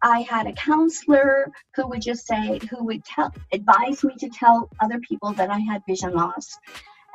I 0.06 0.22
had 0.22 0.46
a 0.46 0.54
counselor 0.54 1.52
who 1.74 1.88
would 1.88 2.04
just 2.04 2.28
say, 2.28 2.60
who 2.70 2.84
would 2.84 3.04
tell, 3.04 3.34
advise 3.52 4.04
me 4.04 4.14
to 4.20 4.30
tell 4.30 4.70
other 4.80 5.00
people 5.00 5.34
that 5.34 5.50
I 5.50 5.58
had 5.58 5.82
vision 5.88 6.14
loss. 6.14 6.60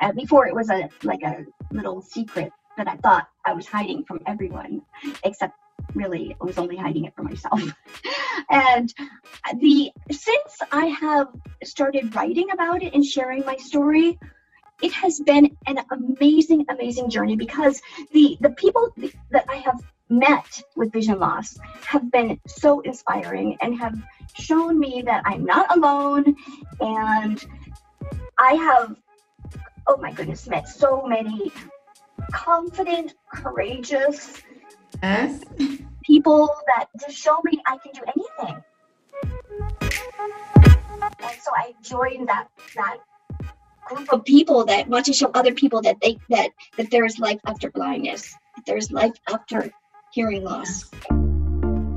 Uh, 0.00 0.10
before 0.10 0.48
it 0.48 0.54
was 0.54 0.70
a 0.70 0.88
like 1.04 1.22
a 1.22 1.44
little 1.70 2.02
secret 2.02 2.50
that 2.76 2.88
I 2.88 2.96
thought 2.96 3.28
I 3.46 3.52
was 3.52 3.66
hiding 3.66 4.02
from 4.04 4.18
everyone, 4.26 4.82
except 5.22 5.54
really 5.94 6.34
I 6.40 6.44
was 6.44 6.58
only 6.58 6.76
hiding 6.76 7.04
it 7.04 7.14
from 7.14 7.26
myself. 7.26 7.62
and 8.50 8.92
the 9.60 9.92
since 10.10 10.58
I 10.72 10.86
have 10.86 11.28
started 11.62 12.16
writing 12.16 12.50
about 12.50 12.82
it 12.82 12.92
and 12.92 13.04
sharing 13.04 13.44
my 13.44 13.56
story, 13.56 14.18
it 14.82 14.92
has 14.92 15.20
been 15.20 15.56
an 15.66 15.78
amazing, 15.90 16.66
amazing 16.68 17.10
journey 17.10 17.36
because 17.36 17.80
the 18.12 18.36
the 18.40 18.50
people 18.50 18.94
that 19.30 19.44
I 19.48 19.56
have 19.56 19.80
met 20.08 20.62
with 20.76 20.92
vision 20.92 21.18
loss 21.18 21.56
have 21.86 22.10
been 22.10 22.40
so 22.46 22.80
inspiring 22.80 23.56
and 23.60 23.78
have 23.78 23.96
shown 24.34 24.78
me 24.78 25.02
that 25.06 25.22
I'm 25.24 25.44
not 25.44 25.76
alone 25.76 26.34
and 26.80 27.44
I 28.38 28.54
have 28.54 28.96
oh 29.86 29.96
my 29.98 30.12
goodness 30.12 30.48
met 30.48 30.68
so 30.68 31.06
many 31.06 31.52
confident 32.32 33.14
courageous 33.32 34.42
Yes. 35.02 35.40
people 36.04 36.54
that 36.66 36.86
just 37.00 37.16
show 37.16 37.40
me 37.44 37.60
I 37.66 37.78
can 37.78 37.92
do 37.92 38.02
anything. 38.06 38.62
And 41.22 41.40
so 41.42 41.50
I 41.56 41.74
joined 41.82 42.28
that 42.28 42.48
that 42.76 42.98
group 43.90 44.12
of 44.12 44.24
people 44.24 44.64
that 44.64 44.88
want 44.88 45.04
to 45.06 45.12
show 45.12 45.30
other 45.34 45.52
people 45.52 45.82
that 45.82 46.00
they 46.00 46.18
that 46.28 46.50
that 46.76 46.90
there 46.90 47.04
is 47.04 47.18
life 47.18 47.40
after 47.46 47.70
blindness, 47.70 48.34
that 48.56 48.64
there 48.66 48.76
is 48.76 48.90
life 48.90 49.12
after 49.28 49.70
hearing 50.12 50.44
loss. 50.44 50.90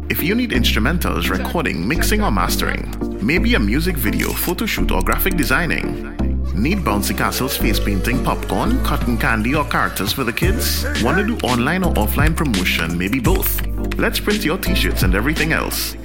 If 0.09 0.21
you 0.21 0.35
need 0.35 0.51
instrumentals, 0.51 1.29
recording, 1.29 1.87
mixing, 1.87 2.21
or 2.21 2.31
mastering, 2.31 2.83
maybe 3.25 3.55
a 3.55 3.59
music 3.59 3.95
video, 3.95 4.29
photo 4.31 4.65
shoot, 4.65 4.91
or 4.91 5.01
graphic 5.01 5.35
designing, 5.37 6.15
need 6.55 6.79
bouncy 6.79 7.17
castles, 7.17 7.57
face 7.57 7.79
painting, 7.79 8.23
popcorn, 8.23 8.83
cotton 8.83 9.17
candy, 9.17 9.55
or 9.55 9.65
characters 9.65 10.13
for 10.13 10.23
the 10.23 10.33
kids? 10.33 10.85
Want 11.01 11.17
to 11.17 11.25
do 11.25 11.37
online 11.45 11.83
or 11.83 11.93
offline 11.93 12.35
promotion? 12.35 12.97
Maybe 12.97 13.19
both. 13.19 13.65
Let's 13.97 14.19
print 14.19 14.43
your 14.43 14.57
t 14.57 14.75
shirts 14.75 15.03
and 15.03 15.15
everything 15.15 15.53
else. 15.53 15.95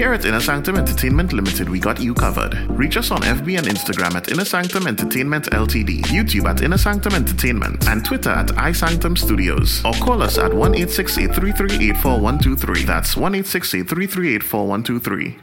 Here 0.00 0.14
at 0.14 0.24
Inner 0.24 0.40
Sanctum 0.40 0.78
Entertainment 0.78 1.34
Limited, 1.34 1.68
we 1.68 1.78
got 1.78 2.00
you 2.00 2.14
covered. 2.14 2.54
Reach 2.70 2.96
us 2.96 3.10
on 3.10 3.20
FB 3.20 3.58
and 3.58 3.66
Instagram 3.66 4.14
at 4.14 4.32
Inner 4.32 4.46
Sanctum 4.46 4.86
Entertainment 4.86 5.50
Ltd, 5.50 6.00
YouTube 6.04 6.48
at 6.48 6.62
Inner 6.62 6.78
Sanctum 6.78 7.12
Entertainment, 7.12 7.86
and 7.86 8.02
Twitter 8.02 8.30
at 8.30 8.46
iSanctum 8.46 9.18
Studios. 9.18 9.84
Or 9.84 9.92
call 9.92 10.22
us 10.22 10.38
at 10.38 10.54
1 10.54 10.72
338 10.72 11.98
4123. 11.98 12.84
That's 12.84 13.14
1 13.14 13.42
338 13.42 14.42
4123. 14.42 15.38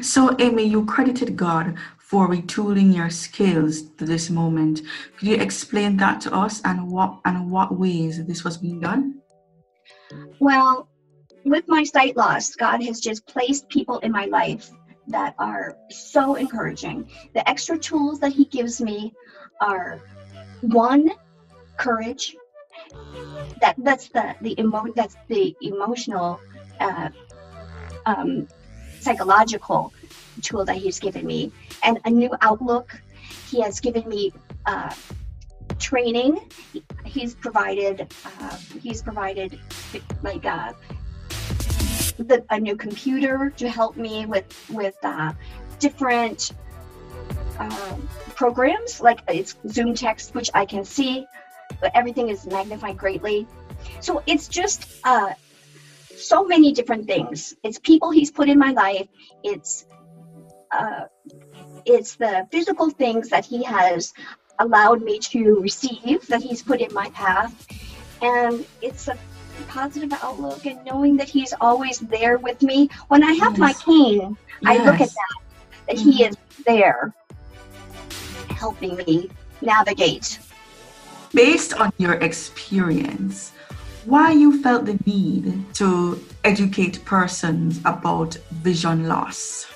So, 0.00 0.34
Amy, 0.38 0.64
you 0.64 0.86
credited 0.86 1.36
God 1.36 1.76
for 2.08 2.26
retooling 2.26 2.96
your 2.96 3.10
skills 3.10 3.82
to 3.98 4.06
this 4.06 4.30
moment. 4.30 4.80
Could 5.18 5.28
you 5.28 5.34
explain 5.36 5.98
that 5.98 6.22
to 6.22 6.32
us 6.32 6.62
and 6.64 6.90
what 6.90 7.20
and 7.26 7.50
what 7.50 7.78
ways 7.78 8.24
this 8.24 8.44
was 8.44 8.56
being 8.56 8.80
done? 8.80 9.20
Well, 10.40 10.88
with 11.44 11.64
my 11.68 11.84
sight 11.84 12.16
loss, 12.16 12.54
God 12.54 12.82
has 12.82 13.00
just 13.00 13.26
placed 13.26 13.68
people 13.68 13.98
in 13.98 14.10
my 14.10 14.24
life 14.24 14.70
that 15.08 15.34
are 15.38 15.76
so 15.90 16.36
encouraging. 16.36 17.10
The 17.34 17.46
extra 17.46 17.76
tools 17.78 18.20
that 18.20 18.32
He 18.32 18.46
gives 18.46 18.80
me 18.80 19.12
are 19.60 20.00
one, 20.62 21.10
courage. 21.76 22.34
That 23.60 23.74
that's 23.76 24.08
the 24.08 24.34
the 24.40 24.58
emo 24.58 24.86
that's 24.96 25.16
the 25.28 25.54
emotional, 25.60 26.40
uh, 26.80 27.10
um, 28.06 28.48
psychological 29.00 29.92
tool 30.42 30.64
that 30.64 30.76
He's 30.76 30.98
given 30.98 31.26
me, 31.26 31.52
and 31.82 31.98
a 32.04 32.10
new 32.10 32.30
outlook. 32.40 33.00
He 33.48 33.60
has 33.62 33.80
given 33.80 34.08
me 34.08 34.32
uh, 34.66 34.94
training. 35.78 36.38
He's 37.04 37.34
provided. 37.34 38.12
Uh, 38.24 38.56
he's 38.80 39.02
provided 39.02 39.58
like 40.22 40.44
uh, 40.44 40.72
the, 42.18 42.44
a 42.50 42.58
new 42.58 42.76
computer 42.76 43.50
to 43.56 43.68
help 43.68 43.96
me 43.96 44.26
with 44.26 44.70
with 44.70 44.96
uh, 45.02 45.32
different 45.78 46.52
uh, 47.58 47.96
programs 48.34 49.00
like 49.00 49.20
it's 49.28 49.54
ZoomText 49.66 50.34
which 50.34 50.50
i 50.54 50.64
can 50.64 50.84
see 50.84 51.26
but 51.80 51.90
everything 51.94 52.28
is 52.28 52.46
magnified 52.46 52.96
greatly 52.96 53.46
so 54.00 54.22
it's 54.26 54.48
just 54.48 54.88
uh, 55.04 55.32
so 56.16 56.44
many 56.44 56.72
different 56.72 57.06
things 57.06 57.54
it's 57.62 57.78
people 57.78 58.10
he's 58.10 58.30
put 58.30 58.48
in 58.48 58.58
my 58.58 58.72
life 58.72 59.08
it's 59.42 59.86
uh, 60.70 61.04
it's 61.84 62.16
the 62.16 62.46
physical 62.50 62.90
things 62.90 63.28
that 63.30 63.44
he 63.44 63.62
has 63.62 64.12
allowed 64.60 65.02
me 65.02 65.18
to 65.18 65.60
receive 65.60 66.26
that 66.28 66.42
he's 66.42 66.62
put 66.62 66.80
in 66.80 66.92
my 66.92 67.08
path 67.10 67.54
and 68.20 68.66
it's 68.82 69.08
a 69.08 69.16
positive 69.68 70.12
outlook 70.22 70.66
and 70.66 70.84
knowing 70.84 71.16
that 71.16 71.28
he's 71.28 71.54
always 71.60 71.98
there 72.00 72.38
with 72.38 72.60
me 72.62 72.88
when 73.08 73.22
i 73.22 73.32
have 73.32 73.56
my 73.58 73.68
Yes. 73.68 73.82
cane 73.84 74.36
i 74.66 74.76
look 74.78 74.94
at 74.94 75.00
Yes. 75.00 75.14
that 75.14 75.38
that 75.88 75.98
he 75.98 76.24
is 76.24 76.36
there 76.66 77.14
helping 78.50 78.96
me 78.96 79.30
navigate 79.62 80.40
Based 81.34 81.74
on 81.74 81.92
your 81.98 82.14
experience, 82.14 83.52
why 84.06 84.32
you 84.32 84.62
felt 84.62 84.86
the 84.86 84.98
need 85.04 85.62
to 85.74 86.18
educate 86.42 87.04
persons 87.04 87.78
about 87.84 88.34
vision 88.64 89.08
loss? 89.08 89.66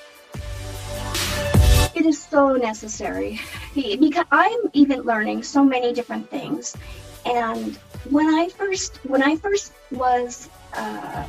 It 2.02 2.08
is 2.08 2.20
so 2.20 2.54
necessary. 2.56 3.40
Because 3.74 4.26
i'm 4.32 4.60
even 4.72 5.02
learning 5.02 5.42
so 5.42 5.64
many 5.64 5.92
different 5.92 6.28
things. 6.28 6.76
And 7.24 7.76
when 8.10 8.26
i 8.34 8.48
first 8.48 8.96
when 9.12 9.22
i 9.22 9.36
first 9.36 9.72
was 9.92 10.48
uh, 10.74 11.22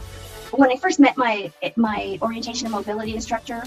when 0.51 0.72
i 0.72 0.75
first 0.77 1.00
met 1.00 1.15
my 1.15 1.51
my 1.75 2.18
orientation 2.22 2.65
and 2.65 2.75
mobility 2.75 3.13
instructor 3.15 3.63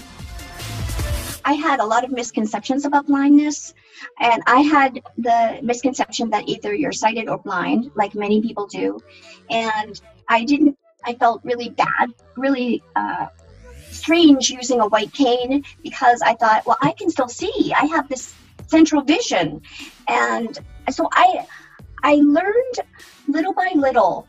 i 1.45 1.53
had 1.53 1.79
a 1.79 1.85
lot 1.93 2.03
of 2.03 2.11
misconceptions 2.11 2.83
about 2.83 3.07
blindness. 3.07 3.73
And 4.19 4.43
i 4.45 4.59
had 4.75 5.01
the 5.17 5.59
misconception 5.63 6.29
that 6.31 6.43
either 6.49 6.73
you're 6.75 6.97
sighted 7.03 7.29
or 7.29 7.37
blind 7.37 7.91
like 7.95 8.15
many 8.15 8.41
people 8.41 8.67
do. 8.67 8.99
And 9.49 10.01
i 10.27 10.43
didn't 10.43 10.77
i 11.05 11.13
felt 11.13 11.39
really 11.45 11.69
bad 11.69 12.05
really 12.35 12.83
uh, 12.97 13.27
strange 13.97 14.49
using 14.49 14.79
a 14.79 14.87
white 14.87 15.13
cane 15.13 15.63
because 15.83 16.21
I 16.21 16.33
thought, 16.35 16.65
well, 16.65 16.77
I 16.81 16.93
can 16.93 17.09
still 17.09 17.27
see. 17.27 17.73
I 17.75 17.85
have 17.85 18.07
this 18.09 18.33
central 18.67 19.01
vision. 19.01 19.61
And 20.07 20.57
so 20.89 21.09
I 21.11 21.45
I 22.03 22.15
learned 22.15 22.75
little 23.27 23.53
by 23.53 23.71
little 23.75 24.27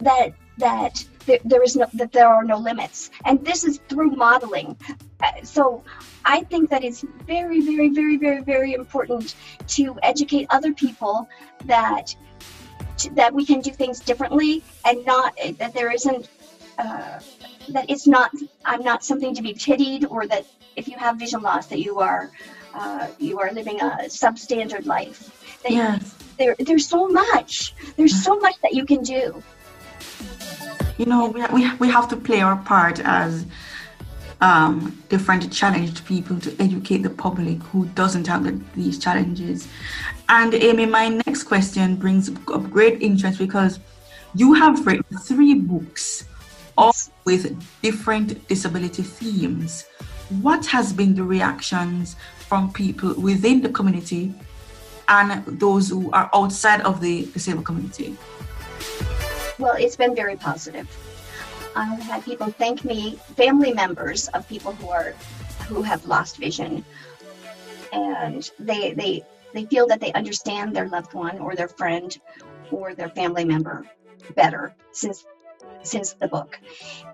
that 0.00 0.32
that 0.58 1.04
there, 1.44 1.62
is 1.62 1.76
no 1.76 1.86
that 1.94 2.12
there 2.12 2.26
are 2.26 2.44
no 2.44 2.56
limits 2.56 3.10
and 3.26 3.44
this 3.44 3.64
is 3.64 3.80
through 3.88 4.10
modeling 4.12 4.76
uh, 5.22 5.30
so 5.42 5.84
i 6.24 6.42
think 6.44 6.70
that 6.70 6.82
it's 6.82 7.04
very 7.26 7.60
very 7.60 7.90
very 7.90 8.16
very 8.16 8.42
very 8.42 8.72
important 8.72 9.34
to 9.66 9.98
educate 10.02 10.46
other 10.50 10.72
people 10.72 11.28
that 11.66 12.14
that 13.12 13.32
we 13.32 13.44
can 13.44 13.60
do 13.60 13.70
things 13.70 14.00
differently 14.00 14.62
and 14.86 15.04
not 15.04 15.36
that 15.58 15.74
there 15.74 15.90
isn't 15.92 16.28
uh, 16.78 17.20
that 17.68 17.90
it's 17.90 18.06
not 18.06 18.30
i'm 18.64 18.82
not 18.82 19.04
something 19.04 19.34
to 19.34 19.42
be 19.42 19.52
pitied 19.52 20.04
or 20.06 20.26
that 20.26 20.46
if 20.76 20.88
you 20.88 20.96
have 20.96 21.16
vision 21.18 21.42
loss 21.42 21.66
that 21.66 21.80
you 21.80 21.98
are 21.98 22.30
uh, 22.74 23.08
you 23.18 23.38
are 23.40 23.50
living 23.52 23.80
a 23.80 24.06
substandard 24.06 24.86
life. 24.86 25.30
That 25.62 25.72
Yes. 25.72 26.14
there, 26.38 26.54
there's 26.58 26.88
so 26.88 27.08
much 27.08 27.74
there's 27.96 28.22
so 28.22 28.38
much 28.38 28.54
that 28.62 28.72
you 28.72 28.84
can 28.84 29.02
do. 29.02 29.42
You 30.98 31.06
know 31.06 31.28
we, 31.28 31.44
we, 31.46 31.74
we 31.76 31.88
have 31.88 32.08
to 32.08 32.16
play 32.16 32.40
our 32.40 32.56
part 32.56 33.00
as 33.00 33.46
um, 34.40 35.02
different 35.08 35.52
challenged 35.52 36.04
people 36.06 36.38
to 36.40 36.54
educate 36.62 36.98
the 36.98 37.10
public 37.10 37.60
who 37.64 37.86
doesn't 37.86 38.26
have 38.28 38.44
the, 38.44 38.60
these 38.76 38.98
challenges. 38.98 39.66
And 40.28 40.54
amy 40.54 40.86
my 40.86 41.08
next 41.08 41.44
question 41.44 41.96
brings 41.96 42.28
up 42.28 42.70
great 42.70 43.02
interest 43.02 43.38
because 43.38 43.80
you 44.34 44.54
have 44.54 44.86
written 44.86 45.18
three 45.18 45.54
books 45.54 46.24
all 46.78 46.94
with 47.24 47.44
different 47.82 48.46
disability 48.48 49.02
themes. 49.02 49.84
What 50.40 50.64
has 50.66 50.92
been 50.92 51.14
the 51.14 51.24
reactions 51.24 52.16
from 52.38 52.72
people 52.72 53.14
within 53.14 53.60
the 53.60 53.68
community 53.68 54.32
and 55.08 55.44
those 55.44 55.88
who 55.88 56.10
are 56.12 56.30
outside 56.32 56.80
of 56.82 57.00
the 57.00 57.26
disabled 57.32 57.66
community? 57.66 58.16
Well, 59.58 59.74
it's 59.74 59.96
been 59.96 60.14
very 60.14 60.36
positive. 60.36 60.86
I've 61.74 62.00
had 62.00 62.24
people 62.24 62.48
thank 62.48 62.84
me, 62.84 63.18
family 63.36 63.72
members 63.72 64.28
of 64.28 64.48
people 64.48 64.72
who 64.72 64.88
are 64.90 65.14
who 65.66 65.82
have 65.82 66.06
lost 66.06 66.38
vision, 66.38 66.84
and 67.92 68.50
they 68.58 68.94
they 68.94 69.22
they 69.52 69.64
feel 69.66 69.86
that 69.88 70.00
they 70.00 70.12
understand 70.12 70.74
their 70.74 70.88
loved 70.88 71.14
one 71.14 71.38
or 71.38 71.54
their 71.54 71.68
friend 71.68 72.16
or 72.70 72.94
their 72.94 73.10
family 73.10 73.44
member 73.44 73.86
better 74.34 74.74
since 74.92 75.24
since 75.82 76.12
the 76.12 76.28
book. 76.28 76.58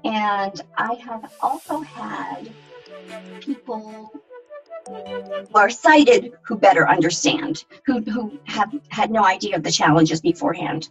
And 0.05 0.61
I 0.77 0.95
have 0.95 1.33
also 1.41 1.81
had 1.81 2.51
people 3.41 4.13
who 4.87 5.47
are 5.55 5.71
sighted 5.71 6.33
who 6.47 6.57
better 6.57 6.89
understand, 6.89 7.65
who 7.87 8.01
who 8.03 8.39
have 8.45 8.73
had 8.89 9.11
no 9.11 9.25
idea 9.25 9.57
of 9.57 9.63
the 9.63 9.71
challenges 9.71 10.21
beforehand. 10.21 10.91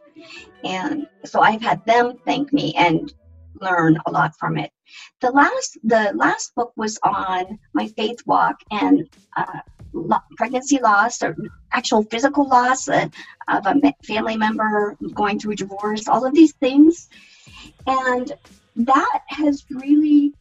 And 0.64 1.08
so 1.26 1.42
i've 1.42 1.62
had 1.62 1.86
them 1.86 2.18
thank 2.26 2.54
me 2.54 2.74
and 2.76 3.14
learn 3.62 3.98
a 4.06 4.12
lot 4.12 4.36
from 4.40 4.58
it. 4.58 4.72
The 5.22 5.32
last 5.32 5.78
the 5.84 6.12
last 6.16 6.56
book 6.56 6.74
was 6.76 6.98
on 7.04 7.60
my 7.74 7.88
faith 7.88 8.20
walk 8.26 8.58
and 8.72 9.08
uh, 9.38 9.60
pregnancy 10.38 10.80
loss 10.80 11.22
or 11.22 11.36
actual 11.72 12.04
physical 12.04 12.48
loss 12.48 12.90
uh, 12.90 13.08
of 13.48 13.66
a 13.68 13.94
family 14.04 14.38
member 14.38 14.98
going 15.14 15.40
through 15.40 15.54
a 15.54 15.56
divorce 15.56 16.08
all 16.08 16.26
of 16.26 16.34
these 16.34 16.54
things 16.54 17.10
and 17.88 18.34
that 18.76 19.20
has 19.28 19.66
really 19.70 20.34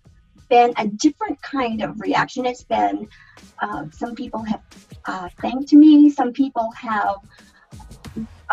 been 0.48 0.72
a 0.76 0.86
different 0.86 1.40
kind 1.42 1.82
of 1.82 1.98
reaction 2.00 2.44
it's 2.46 2.64
been 2.64 3.08
uh, 3.60 3.84
some 3.90 4.14
people 4.14 4.42
have 4.42 4.60
uh, 5.06 5.28
thanked 5.40 5.72
me 5.72 6.10
some 6.10 6.32
people 6.32 6.70
have 6.72 7.16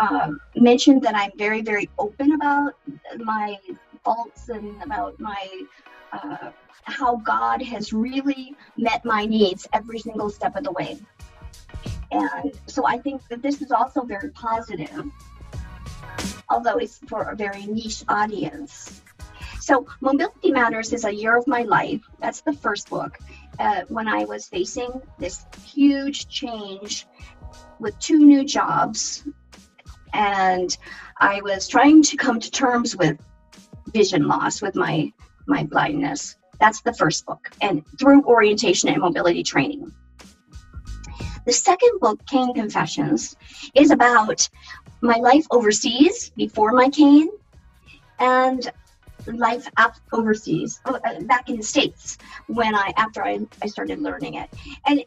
um, 0.00 0.40
mentioned 0.56 1.02
that 1.02 1.14
I'm 1.14 1.32
very, 1.36 1.60
very 1.60 1.88
open 1.98 2.32
about 2.32 2.74
my 3.18 3.58
faults 4.02 4.48
and 4.48 4.82
about 4.82 5.20
my 5.20 5.64
uh, 6.12 6.50
how 6.84 7.16
God 7.16 7.62
has 7.62 7.92
really 7.92 8.54
met 8.76 9.04
my 9.04 9.26
needs 9.26 9.68
every 9.72 9.98
single 9.98 10.30
step 10.30 10.56
of 10.56 10.64
the 10.64 10.72
way. 10.72 10.98
And 12.10 12.58
so 12.66 12.86
I 12.86 12.98
think 12.98 13.22
that 13.28 13.42
this 13.42 13.62
is 13.62 13.70
also 13.70 14.02
very 14.02 14.30
positive, 14.30 15.04
although 16.50 16.76
it's 16.76 16.98
for 17.08 17.22
a 17.22 17.36
very 17.36 17.66
niche 17.66 18.04
audience. 18.08 19.00
So, 19.60 19.86
Mobility 20.00 20.52
Matters 20.52 20.92
is 20.92 21.04
a 21.04 21.14
year 21.14 21.36
of 21.36 21.46
my 21.46 21.62
life. 21.62 22.00
That's 22.18 22.40
the 22.40 22.52
first 22.52 22.90
book. 22.90 23.18
Uh, 23.58 23.82
when 23.88 24.08
I 24.08 24.24
was 24.24 24.48
facing 24.48 25.02
this 25.18 25.44
huge 25.64 26.28
change 26.28 27.06
with 27.78 27.98
two 27.98 28.18
new 28.18 28.44
jobs 28.44 29.24
and 30.12 30.76
I 31.18 31.40
was 31.42 31.68
trying 31.68 32.02
to 32.04 32.16
come 32.16 32.40
to 32.40 32.50
terms 32.50 32.96
with 32.96 33.18
vision 33.92 34.26
loss 34.26 34.62
with 34.62 34.74
my 34.74 35.12
my 35.46 35.64
blindness. 35.64 36.36
That's 36.58 36.82
the 36.82 36.92
first 36.92 37.26
book, 37.26 37.50
and 37.60 37.82
through 37.98 38.24
orientation 38.24 38.88
and 38.90 39.00
mobility 39.00 39.42
training. 39.42 39.92
The 41.46 41.52
second 41.52 42.00
book, 42.00 42.24
Cane 42.26 42.54
Confessions, 42.54 43.36
is 43.74 43.90
about 43.90 44.48
my 45.00 45.16
life 45.16 45.46
overseas 45.50 46.30
before 46.36 46.72
my 46.72 46.88
cane 46.90 47.30
and 48.18 48.70
life 49.26 49.68
overseas 50.12 50.80
oh, 50.84 50.98
uh, 51.04 51.20
back 51.20 51.48
in 51.48 51.56
the 51.56 51.62
states 51.62 52.18
when 52.46 52.74
I 52.74 52.92
after 52.96 53.24
I, 53.24 53.40
I 53.62 53.66
started 53.66 54.00
learning 54.00 54.34
it. 54.34 54.50
And 54.86 55.02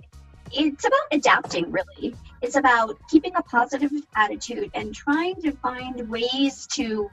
it's 0.51 0.85
about 0.85 1.07
adapting 1.11 1.71
really. 1.71 2.15
It's 2.41 2.55
about 2.55 2.97
keeping 3.09 3.35
a 3.35 3.41
positive 3.41 3.91
attitude 4.15 4.71
and 4.73 4.93
trying 4.93 5.41
to 5.41 5.51
find 5.51 6.09
ways 6.09 6.67
to 6.73 7.09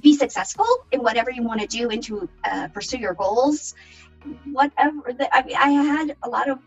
be 0.00 0.14
successful 0.14 0.66
in 0.90 1.02
whatever 1.02 1.30
you 1.30 1.42
want 1.42 1.60
to 1.60 1.66
do 1.66 1.90
and 1.90 2.02
to 2.04 2.28
uh, 2.44 2.68
pursue 2.68 2.98
your 2.98 3.14
goals. 3.14 3.74
Whatever 4.44 5.12
the, 5.12 5.34
I, 5.34 5.42
mean, 5.42 5.56
I 5.56 5.70
had 5.70 6.16
a 6.22 6.28
lot 6.28 6.48
of 6.48 6.58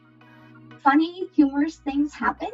funny 0.85 1.27
humorous 1.33 1.77
things 1.77 2.13
happen 2.13 2.51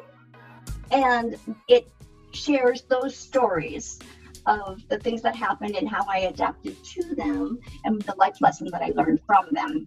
and 0.92 1.38
it 1.68 1.92
shares 2.34 2.84
those 2.84 3.16
stories 3.16 4.00
of 4.48 4.82
the 4.90 4.98
things 4.98 5.22
that 5.22 5.36
happened 5.36 5.76
and 5.76 5.88
how 5.88 6.04
i 6.10 6.20
adapted 6.20 6.76
to 6.84 7.14
them 7.16 7.60
and 7.84 8.02
the 8.04 8.16
life 8.16 8.40
lesson 8.42 8.68
that 8.72 8.82
i 8.82 8.92
learned 8.96 9.20
from 9.28 9.46
them 9.52 9.86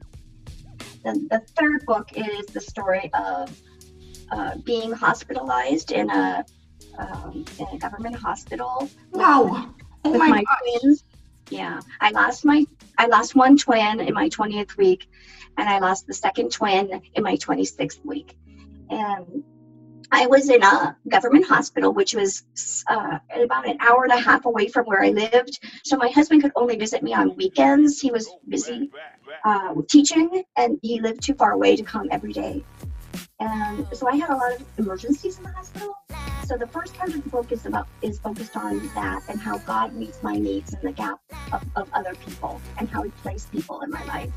the, 1.05 1.27
the 1.31 1.41
third 1.57 1.85
book 1.87 2.09
is 2.15 2.47
the 2.47 2.61
story 2.61 3.11
of 3.15 3.51
uh, 4.31 4.57
being 4.65 4.93
hospitalized 4.93 5.91
in 5.91 6.09
a 6.11 6.45
um, 6.99 7.45
in 7.59 7.67
a 7.73 7.79
government 7.79 8.15
hospital 8.15 8.89
wow 9.13 9.75
oh 10.05 10.11
with 10.11 10.21
my, 10.21 10.29
my 10.29 10.43
gosh. 10.43 10.59
twins. 10.81 11.05
Yeah, 11.51 11.81
I 12.01 12.11
lost 12.11 12.45
my 12.45 12.65
I 12.99 13.07
lost 13.07 13.35
one 13.35 13.57
twin 13.57 14.01
in 14.01 14.15
my 14.15 14.29
20th 14.29 14.77
week, 14.77 15.09
and 15.57 15.69
I 15.69 15.79
lost 15.79 16.07
the 16.07 16.15
second 16.15 16.53
twin 16.53 17.01
in 17.15 17.23
my 17.23 17.37
26th 17.37 18.05
week, 18.05 18.37
and 18.91 19.45
I 20.11 20.27
was 20.27 20.49
in 20.49 20.63
a 20.63 20.97
government 21.09 21.47
hospital, 21.47 21.93
which 21.93 22.15
was 22.15 22.45
uh, 22.89 23.19
about 23.35 23.67
an 23.67 23.79
hour 23.81 24.05
and 24.05 24.13
a 24.13 24.21
half 24.21 24.45
away 24.45 24.69
from 24.69 24.87
where 24.87 25.03
I 25.03 25.11
lived. 25.11 25.59
So 25.85 25.97
my 25.97 26.09
husband 26.09 26.43
could 26.43 26.53
only 26.55 26.77
visit 26.77 27.03
me 27.03 27.13
on 27.15 27.35
weekends. 27.37 28.01
He 28.01 28.13
was 28.13 28.31
busy 28.49 28.91
uh, 29.45 29.75
teaching, 29.89 30.45
and 30.57 30.79
he 30.83 31.01
lived 31.01 31.23
too 31.23 31.35
far 31.35 31.53
away 31.53 31.75
to 31.77 31.83
come 31.83 32.09
every 32.11 32.33
day. 32.33 32.65
And 33.41 33.87
so 33.93 34.09
I 34.09 34.17
had 34.17 34.31
a 34.31 34.37
lot 34.37 34.53
of 34.53 34.65
emergencies 34.79 35.39
in 35.39 35.45
the 35.45 35.51
hospital. 35.51 35.95
So 36.47 36.57
the 36.57 36.67
first 36.67 36.95
part 36.95 37.11
of 37.11 37.23
the 37.25 37.31
book 37.31 37.51
is 37.51 37.67
about 37.67 37.89
is 38.03 38.19
focused 38.19 38.57
on 38.57 38.87
that 38.95 39.23
and 39.29 39.41
how 39.41 39.59
God 39.59 39.95
meets 39.95 40.23
my 40.23 40.37
needs 40.37 40.75
and 40.75 40.83
the 40.83 40.93
gap 40.93 41.19
of, 41.53 41.65
of 41.75 41.89
other 41.93 42.15
people 42.27 42.61
and 42.79 42.89
how 42.89 43.03
He 43.03 43.11
placed 43.23 43.51
people 43.51 43.81
in 43.81 43.91
my 43.91 44.05
life. 44.05 44.31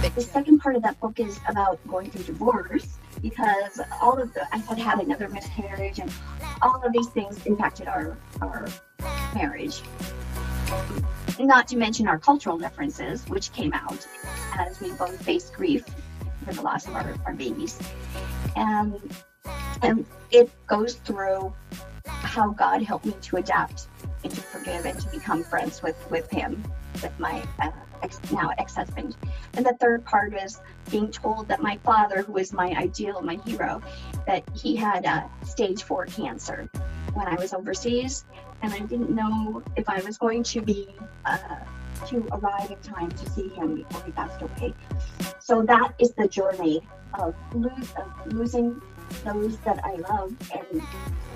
The 0.00 0.22
second 0.22 0.60
part 0.60 0.76
of 0.76 0.82
that 0.82 0.98
book 0.98 1.20
is 1.20 1.38
about 1.48 1.78
going 1.86 2.10
through 2.10 2.24
divorce 2.24 2.98
because 3.20 3.80
all 4.00 4.18
of 4.18 4.32
the 4.32 4.46
I 4.52 4.56
had 4.56 4.78
had 4.78 4.98
another 4.98 5.28
miscarriage 5.28 5.98
and 5.98 6.10
all 6.62 6.82
of 6.82 6.92
these 6.92 7.08
things 7.08 7.44
impacted 7.46 7.86
our 7.86 8.16
our 8.40 8.66
marriage. 9.34 9.82
Not 11.38 11.68
to 11.68 11.76
mention 11.76 12.08
our 12.08 12.18
cultural 12.18 12.58
differences, 12.58 13.26
which 13.28 13.52
came 13.52 13.72
out 13.72 14.06
as 14.58 14.80
we 14.80 14.90
both 14.92 15.22
faced 15.22 15.52
grief 15.52 15.84
for 16.44 16.54
the 16.54 16.62
loss 16.62 16.86
of 16.86 16.94
our, 16.94 17.14
our 17.26 17.34
babies. 17.34 17.78
And 18.56 18.98
and 19.82 20.06
it 20.30 20.50
goes 20.66 20.94
through 20.94 21.52
how 22.06 22.50
God 22.50 22.82
helped 22.82 23.06
me 23.06 23.14
to 23.20 23.36
adapt 23.36 23.86
and 24.24 24.32
to 24.32 24.40
forgive 24.40 24.86
and 24.86 24.98
to 24.98 25.08
become 25.10 25.44
friends 25.44 25.82
with 25.82 26.10
with 26.10 26.30
him, 26.30 26.64
with 26.94 27.18
my 27.18 27.42
uh, 27.60 27.70
ex, 28.02 28.20
now 28.32 28.50
ex-husband. 28.58 29.16
And 29.54 29.64
the 29.64 29.74
third 29.74 30.04
part 30.04 30.34
is 30.34 30.60
being 30.90 31.10
told 31.10 31.48
that 31.48 31.62
my 31.62 31.78
father, 31.84 32.22
who 32.22 32.36
is 32.36 32.52
my 32.52 32.70
ideal, 32.70 33.20
my 33.20 33.38
hero, 33.46 33.82
that 34.26 34.42
he 34.54 34.76
had 34.76 35.06
uh, 35.06 35.24
stage 35.44 35.82
four 35.82 36.06
cancer 36.06 36.68
when 37.14 37.26
I 37.26 37.34
was 37.34 37.52
overseas, 37.52 38.24
and 38.62 38.72
I 38.72 38.80
didn't 38.80 39.10
know 39.10 39.62
if 39.76 39.88
I 39.88 40.00
was 40.02 40.18
going 40.18 40.42
to 40.44 40.60
be 40.60 40.94
uh, 41.24 41.38
to 42.06 42.26
arrive 42.32 42.70
in 42.70 42.78
time 42.78 43.10
to 43.10 43.30
see 43.30 43.48
him 43.48 43.74
before 43.74 44.02
he 44.04 44.12
passed 44.12 44.40
away. 44.40 44.74
So 45.38 45.62
that 45.62 45.94
is 45.98 46.12
the 46.12 46.28
journey 46.28 46.82
of, 47.14 47.34
lose, 47.54 47.92
of 47.96 48.32
losing 48.32 48.80
those 49.24 49.58
that 49.58 49.84
I 49.84 49.94
love 49.96 50.34
and 50.52 50.82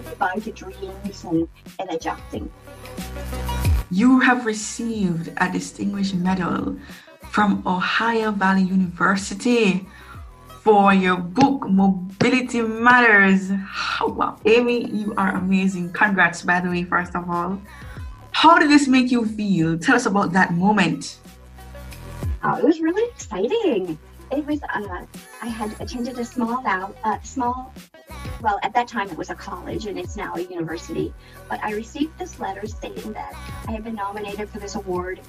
goodbye 0.04 0.36
to 0.36 0.52
dreams 0.52 1.24
and, 1.24 1.48
and 1.78 1.90
adjusting. 1.90 2.50
You 3.94 4.18
have 4.18 4.44
received 4.44 5.30
a 5.36 5.48
distinguished 5.52 6.16
medal 6.16 6.76
from 7.30 7.62
Ohio 7.64 8.32
Valley 8.32 8.62
University 8.62 9.86
for 10.62 10.92
your 10.92 11.16
book 11.16 11.70
Mobility 11.70 12.60
Matters. 12.60 13.52
Wow, 14.02 14.36
Amy, 14.46 14.90
you 14.90 15.14
are 15.16 15.36
amazing. 15.36 15.92
Congrats, 15.92 16.42
by 16.42 16.58
the 16.58 16.70
way, 16.70 16.82
first 16.82 17.14
of 17.14 17.30
all. 17.30 17.62
How 18.32 18.58
did 18.58 18.68
this 18.68 18.88
make 18.88 19.12
you 19.12 19.26
feel? 19.26 19.78
Tell 19.78 19.94
us 19.94 20.06
about 20.06 20.32
that 20.32 20.54
moment. 20.54 21.18
Oh, 22.42 22.56
it 22.56 22.64
was 22.64 22.80
really 22.80 23.08
exciting. 23.10 23.96
It 24.32 24.44
was. 24.44 24.60
Uh, 24.74 25.06
I 25.40 25.46
had 25.46 25.70
attended 25.80 26.18
a 26.18 26.24
small 26.24 26.66
uh, 26.66 27.20
small. 27.22 27.72
Well, 28.40 28.58
at 28.62 28.74
that 28.74 28.88
time 28.88 29.08
it 29.08 29.16
was 29.16 29.30
a 29.30 29.34
college, 29.34 29.86
and 29.86 29.98
it's 29.98 30.16
now 30.16 30.34
a 30.34 30.40
university. 30.40 31.14
But 31.48 31.62
I 31.62 31.72
received 31.72 32.18
this 32.18 32.38
letter 32.38 32.66
stating 32.66 33.12
that 33.12 33.32
I 33.66 33.72
had 33.72 33.84
been 33.84 33.94
nominated 33.94 34.48
for 34.50 34.58
this 34.58 34.74
award, 34.74 35.20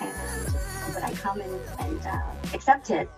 and 0.00 0.54
would 0.94 1.02
I 1.02 1.12
come 1.14 1.40
and, 1.40 1.60
and 1.80 2.06
uh, 2.06 2.20
accept 2.54 2.90
it? 2.90 3.08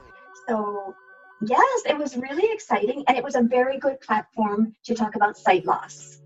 So 0.48 0.94
yes, 1.42 1.82
it 1.86 1.96
was 1.98 2.16
really 2.16 2.52
exciting, 2.52 3.04
and 3.08 3.16
it 3.16 3.24
was 3.24 3.34
a 3.34 3.42
very 3.42 3.78
good 3.78 4.00
platform 4.00 4.74
to 4.84 4.94
talk 4.94 5.16
about 5.16 5.36
sight 5.36 5.64
loss 5.64 6.20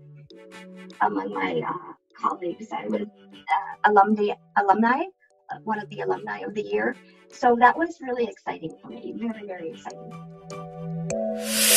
among 1.01 1.33
my 1.33 1.61
uh, 1.67 1.93
colleagues. 2.15 2.67
I 2.71 2.85
was 2.87 3.01
uh, 3.01 3.89
alumni, 3.89 4.33
alumni, 4.57 5.03
uh, 5.49 5.57
one 5.63 5.79
of 5.79 5.89
the 5.89 6.01
alumni 6.01 6.39
of 6.39 6.53
the 6.53 6.63
year. 6.63 6.95
So 7.31 7.55
that 7.59 7.77
was 7.77 7.99
really 8.01 8.25
exciting 8.25 8.77
for 8.81 8.89
me. 8.89 9.13
Very, 9.17 9.45
very 9.45 9.69
exciting. 9.71 10.11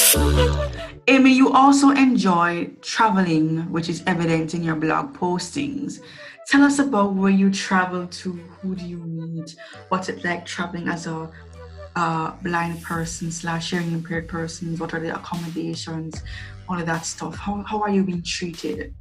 Amy, 1.06 1.32
you 1.32 1.52
also 1.52 1.90
enjoy 1.90 2.70
traveling, 2.80 3.70
which 3.70 3.90
is 3.90 4.02
evident 4.06 4.54
in 4.54 4.62
your 4.62 4.74
blog 4.74 5.14
postings. 5.14 6.00
Tell 6.46 6.62
us 6.62 6.78
about 6.78 7.12
where 7.12 7.30
you 7.30 7.50
travel 7.50 8.06
to, 8.06 8.32
who 8.32 8.74
do 8.74 8.86
you 8.86 8.98
meet, 8.98 9.54
what's 9.90 10.08
it 10.08 10.24
like 10.24 10.46
traveling 10.46 10.88
as 10.88 11.06
a 11.06 11.30
uh, 11.94 12.30
blind 12.42 12.82
person 12.82 13.30
slash 13.30 13.70
hearing 13.70 13.92
impaired 13.92 14.28
persons, 14.28 14.80
what 14.80 14.94
are 14.94 15.00
the 15.00 15.14
accommodations, 15.14 16.22
all 16.68 16.78
of 16.78 16.86
that 16.86 17.04
stuff. 17.04 17.36
How, 17.36 17.62
how 17.64 17.82
are 17.82 17.90
you 17.90 18.02
being 18.02 18.22
treated? 18.22 18.94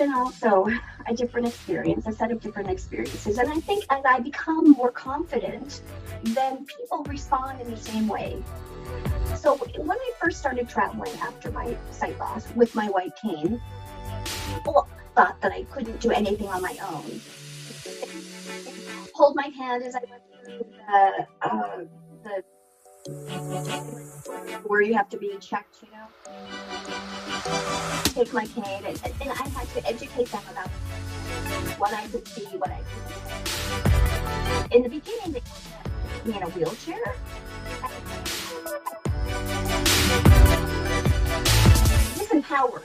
Been 0.00 0.14
also 0.14 0.66
a 1.06 1.14
different 1.14 1.46
experience, 1.46 2.06
a 2.06 2.12
set 2.12 2.32
of 2.32 2.40
different 2.40 2.70
experiences. 2.70 3.36
And 3.36 3.50
I 3.50 3.60
think 3.60 3.84
as 3.90 4.02
I 4.06 4.18
become 4.18 4.70
more 4.70 4.90
confident, 4.90 5.82
then 6.22 6.64
people 6.64 7.04
respond 7.04 7.60
in 7.60 7.70
the 7.70 7.76
same 7.76 8.08
way. 8.08 8.42
So 9.36 9.56
when 9.56 9.98
I 9.98 10.12
first 10.18 10.38
started 10.38 10.70
traveling 10.70 11.12
after 11.20 11.50
my 11.50 11.76
sight 11.90 12.18
loss 12.18 12.48
with 12.56 12.74
my 12.74 12.86
white 12.86 13.12
cane, 13.20 13.60
people 14.54 14.88
thought 15.14 15.38
that 15.42 15.52
I 15.52 15.64
couldn't 15.64 16.00
do 16.00 16.10
anything 16.10 16.48
on 16.48 16.62
my 16.62 16.76
own. 16.82 17.20
Hold 19.14 19.36
my 19.36 19.48
hand 19.48 19.82
as 19.82 19.94
I 19.94 20.00
went 20.08 20.22
through 20.46 20.64
the, 20.88 21.26
uh, 21.42 21.84
the 22.24 22.42
where 24.66 24.80
you 24.80 24.94
have 24.94 25.10
to 25.10 25.18
be 25.18 25.36
checked, 25.40 25.76
you 25.82 25.88
know. 25.92 26.06
Take 28.20 28.34
my 28.34 28.44
cane, 28.44 28.84
and, 28.84 29.00
and 29.22 29.30
I 29.30 29.48
had 29.48 29.66
to 29.70 29.86
educate 29.88 30.30
them 30.30 30.42
about 30.50 30.68
what 31.78 31.94
I 31.94 32.06
could 32.08 32.28
see, 32.28 32.44
what 32.58 32.68
I 32.68 32.82
could. 32.82 34.68
Do. 34.68 34.76
In 34.76 34.82
the 34.82 34.90
beginning, 34.90 35.32
they 35.32 35.40
put 35.40 36.26
me 36.26 36.36
in 36.36 36.42
a 36.42 36.50
wheelchair. 36.50 37.14
Disempowered. 42.18 42.82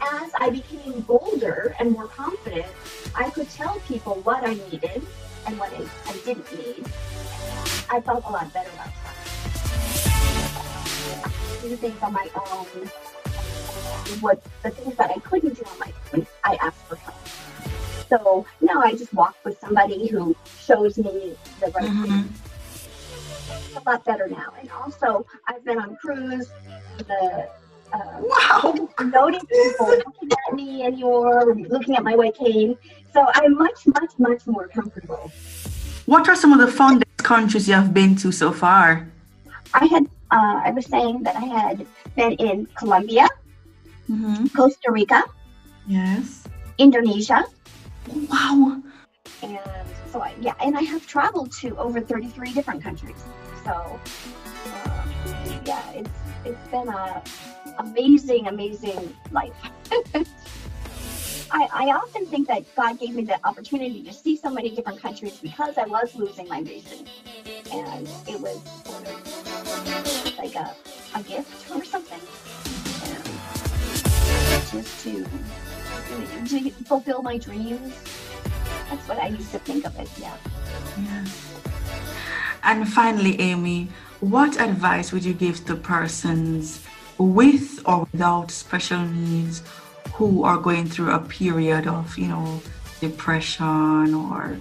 As 0.00 0.30
I 0.40 0.48
became 0.48 1.02
bolder 1.02 1.76
and 1.78 1.90
more 1.90 2.06
confident, 2.06 2.72
I 3.14 3.28
could 3.28 3.50
tell 3.50 3.80
people 3.80 4.14
what 4.22 4.48
I 4.48 4.54
needed 4.54 5.02
and 5.46 5.58
what 5.58 5.70
I, 5.74 5.84
I 6.06 6.16
didn't 6.24 6.50
need. 6.56 6.86
I 7.90 8.00
felt 8.00 8.24
a 8.24 8.30
lot 8.30 8.50
better 8.54 8.70
about 8.70 8.86
that. 8.86 9.16
Do 11.60 11.76
things 11.76 12.02
on 12.02 12.14
my 12.14 12.26
own. 12.34 12.90
What 14.18 14.42
the 14.62 14.70
things 14.70 14.96
that 14.96 15.10
I 15.10 15.18
couldn't 15.20 15.54
do 15.56 15.64
on 15.64 15.78
my 15.78 15.92
own, 16.12 16.26
I 16.44 16.58
asked 16.60 16.82
for 16.88 16.96
help. 16.96 17.16
So 18.08 18.44
now 18.60 18.82
I 18.82 18.92
just 18.92 19.14
walk 19.14 19.36
with 19.44 19.58
somebody 19.60 20.08
who 20.08 20.34
shows 20.58 20.98
me 20.98 21.36
the 21.60 21.70
right 21.70 21.88
Mhm. 21.88 22.02
thing. 22.02 22.34
It's 23.66 23.76
a 23.86 23.88
lot 23.88 24.04
better 24.04 24.28
now. 24.28 24.52
And 24.60 24.68
also, 24.70 25.24
I've 25.46 25.64
been 25.64 25.78
on 25.78 25.96
cruise. 25.96 26.48
The 26.98 27.48
uh, 27.92 27.98
Wow. 28.22 28.88
noting 29.04 29.40
people 29.40 29.86
looking 29.88 30.30
at 30.46 30.54
me 30.54 30.86
and 30.86 30.98
you're 30.98 31.54
looking 31.54 31.96
at 31.96 32.04
my 32.04 32.14
white 32.14 32.36
cane. 32.36 32.76
So 33.12 33.26
I'm 33.34 33.56
much, 33.56 33.86
much, 33.86 34.12
much 34.18 34.46
more 34.46 34.68
comfortable. 34.68 35.30
What 36.06 36.28
are 36.28 36.36
some 36.36 36.52
of 36.52 36.58
the 36.60 36.70
fondest 36.70 37.16
countries 37.18 37.68
you 37.68 37.74
have 37.74 37.92
been 37.94 38.14
to 38.16 38.30
so 38.30 38.52
far? 38.52 39.08
I 39.74 39.86
had, 39.86 40.04
uh, 40.30 40.60
I 40.64 40.70
was 40.70 40.86
saying 40.86 41.22
that 41.24 41.36
I 41.36 41.46
had 41.46 41.86
been 42.16 42.32
in 42.34 42.66
Colombia, 42.76 43.26
Mm-hmm. 44.10 44.46
Costa 44.56 44.90
Rica, 44.90 45.22
Yes. 45.86 46.44
Indonesia, 46.78 47.44
Wow. 48.28 48.82
and 49.42 49.58
so 50.10 50.20
I, 50.20 50.34
yeah, 50.40 50.54
and 50.60 50.76
I 50.76 50.82
have 50.82 51.06
traveled 51.06 51.52
to 51.60 51.76
over 51.78 52.00
33 52.00 52.52
different 52.52 52.82
countries. 52.82 53.16
So 53.64 53.70
uh, 53.70 55.02
yeah, 55.64 55.90
it's 55.92 56.10
it's 56.44 56.68
been 56.68 56.88
a 56.88 57.22
amazing, 57.78 58.48
amazing 58.48 59.14
life. 59.30 59.54
I, 61.52 61.68
I 61.72 61.86
often 61.90 62.26
think 62.26 62.48
that 62.48 62.64
God 62.76 62.98
gave 62.98 63.14
me 63.14 63.24
the 63.24 63.38
opportunity 63.46 64.02
to 64.04 64.12
see 64.12 64.36
so 64.36 64.50
many 64.50 64.70
different 64.70 65.00
countries 65.02 65.38
because 65.42 65.78
I 65.78 65.86
was 65.86 66.14
losing 66.14 66.48
my 66.48 66.62
vision, 66.62 67.06
and 67.72 68.08
it 68.26 68.40
was 68.40 68.58
sort 68.84 69.06
of 69.06 70.38
like 70.38 70.54
a, 70.54 70.74
a 71.14 71.22
gift 71.22 71.70
or 71.70 71.84
something. 71.84 72.20
Just 74.72 75.04
to, 75.04 75.24
to 76.48 76.70
fulfill 76.84 77.22
my 77.22 77.38
dreams. 77.38 77.94
That's 78.88 79.08
what 79.08 79.18
I 79.18 79.28
used 79.28 79.50
to 79.52 79.58
think 79.58 79.84
of 79.84 79.98
it. 79.98 80.08
Yeah. 80.18 80.36
Yes. 80.98 81.54
And 82.62 82.88
finally, 82.88 83.40
Amy, 83.40 83.88
what 84.20 84.60
advice 84.60 85.12
would 85.12 85.24
you 85.24 85.32
give 85.32 85.64
to 85.66 85.74
persons 85.74 86.80
with 87.18 87.80
or 87.86 88.06
without 88.12 88.50
special 88.50 89.00
needs 89.00 89.62
who 90.14 90.44
are 90.44 90.58
going 90.58 90.86
through 90.86 91.12
a 91.12 91.20
period 91.20 91.86
of, 91.86 92.16
you 92.18 92.28
know, 92.28 92.60
depression 93.00 94.14
or 94.14 94.58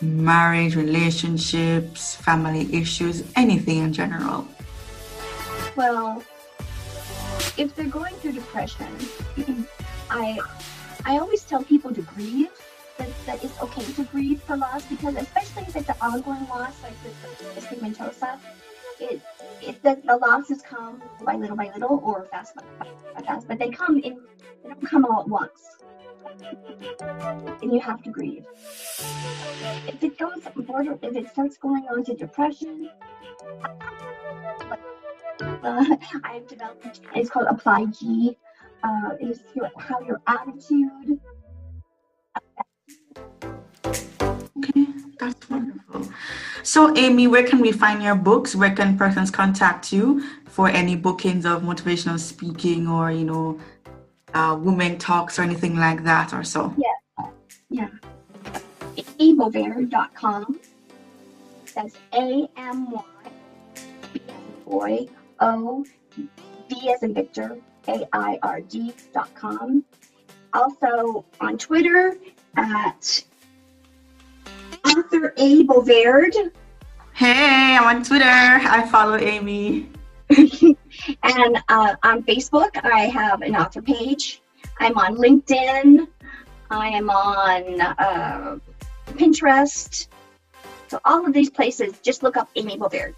marriage, 0.00 0.76
relationships, 0.76 2.16
family 2.16 2.72
issues, 2.74 3.24
anything 3.36 3.78
in 3.78 3.92
general? 3.92 4.46
Well, 5.76 6.22
if 7.56 7.74
they're 7.74 7.86
going 7.86 8.14
through 8.16 8.32
depression, 8.32 8.86
I 10.10 10.38
I 11.04 11.18
always 11.18 11.42
tell 11.42 11.62
people 11.62 11.94
to 11.94 12.02
grieve. 12.02 12.50
That, 12.96 13.08
that 13.26 13.42
it's 13.42 13.60
okay 13.60 13.82
to 13.82 14.04
grieve 14.04 14.40
for 14.42 14.56
loss 14.56 14.86
because 14.86 15.16
especially 15.16 15.62
if 15.62 15.74
it's 15.74 15.88
an 15.88 15.96
ongoing 16.00 16.46
loss 16.46 16.80
like 16.80 16.92
the 17.02 17.60
stigmatosa, 17.60 18.38
it, 19.00 19.20
it 19.60 19.82
the, 19.82 20.00
the 20.04 20.16
losses 20.16 20.62
come 20.62 21.02
by 21.24 21.34
little 21.34 21.56
by 21.56 21.72
little 21.72 22.00
or 22.04 22.26
fast 22.26 22.54
by, 22.54 22.62
by 23.16 23.22
fast, 23.22 23.48
but 23.48 23.58
they 23.58 23.70
come 23.70 23.98
in 23.98 24.20
they 24.62 24.70
don't 24.70 24.86
come 24.86 25.04
all 25.04 25.22
at 25.22 25.28
once. 25.28 25.76
And 27.62 27.72
you 27.72 27.80
have 27.80 28.02
to 28.04 28.10
grieve. 28.10 28.46
If 29.88 30.02
it 30.02 30.16
goes 30.16 30.42
border 30.56 30.98
if 31.02 31.16
it 31.16 31.28
starts 31.30 31.58
going 31.58 31.86
on 31.90 32.04
to 32.04 32.14
depression, 32.14 32.90
I've 36.24 36.46
developed. 36.46 37.00
It's 37.14 37.30
called 37.30 37.46
Apply 37.48 37.86
G. 37.86 38.36
Uh, 38.82 39.10
it 39.20 39.30
is 39.30 39.40
your, 39.54 39.70
how 39.78 40.00
your 40.00 40.20
attitude. 40.26 41.20
Okay, 43.86 44.86
that's 45.18 45.48
wonderful. 45.48 46.08
So, 46.62 46.94
Amy, 46.96 47.28
where 47.28 47.46
can 47.46 47.60
we 47.60 47.72
find 47.72 48.02
your 48.02 48.14
books? 48.14 48.54
Where 48.54 48.74
can 48.74 48.98
persons 48.98 49.30
contact 49.30 49.92
you 49.92 50.22
for 50.44 50.68
any 50.68 50.96
bookings 50.96 51.46
of 51.46 51.62
motivational 51.62 52.18
speaking 52.18 52.86
or, 52.86 53.10
you 53.10 53.24
know, 53.24 53.58
uh, 54.34 54.58
women 54.60 54.98
talks 54.98 55.38
or 55.38 55.42
anything 55.42 55.76
like 55.76 56.04
that 56.04 56.34
or 56.34 56.44
so? 56.44 56.74
Yeah. 56.76 57.28
yeah. 57.70 57.88
Ebover.com. 59.18 60.60
That's 61.74 61.96
A 62.12 62.48
M 62.56 62.90
Y 62.90 63.02
boy 64.64 65.06
O 65.40 65.84
V 66.68 66.90
as 66.90 67.02
in 67.02 67.14
Victor 67.14 67.58
A 67.88 68.06
I 68.12 68.38
R 68.42 68.60
D 68.60 68.92
dot 69.12 69.34
com. 69.34 69.84
also 70.52 71.24
on 71.40 71.58
Twitter 71.58 72.16
at 72.56 73.24
Arthur 74.84 75.34
A. 75.36 75.64
Bovaird. 75.64 76.52
Hey, 77.12 77.76
I'm 77.76 77.84
on 77.96 78.04
Twitter. 78.04 78.24
I 78.24 78.86
follow 78.90 79.16
Amy. 79.16 79.88
and 80.30 80.76
uh, 81.68 81.94
on 82.02 82.22
Facebook, 82.22 82.70
I 82.82 83.06
have 83.06 83.42
an 83.42 83.54
author 83.56 83.82
page. 83.82 84.42
I'm 84.80 84.96
on 84.98 85.16
LinkedIn. 85.16 86.08
I 86.70 86.88
am 86.88 87.10
on 87.10 87.80
uh, 87.80 88.58
Pinterest. 89.12 90.08
So 90.88 91.00
all 91.04 91.24
of 91.26 91.32
these 91.32 91.50
places, 91.50 91.98
just 92.02 92.22
look 92.22 92.36
up 92.36 92.48
Amy 92.56 92.76
Bovaird. 92.76 93.14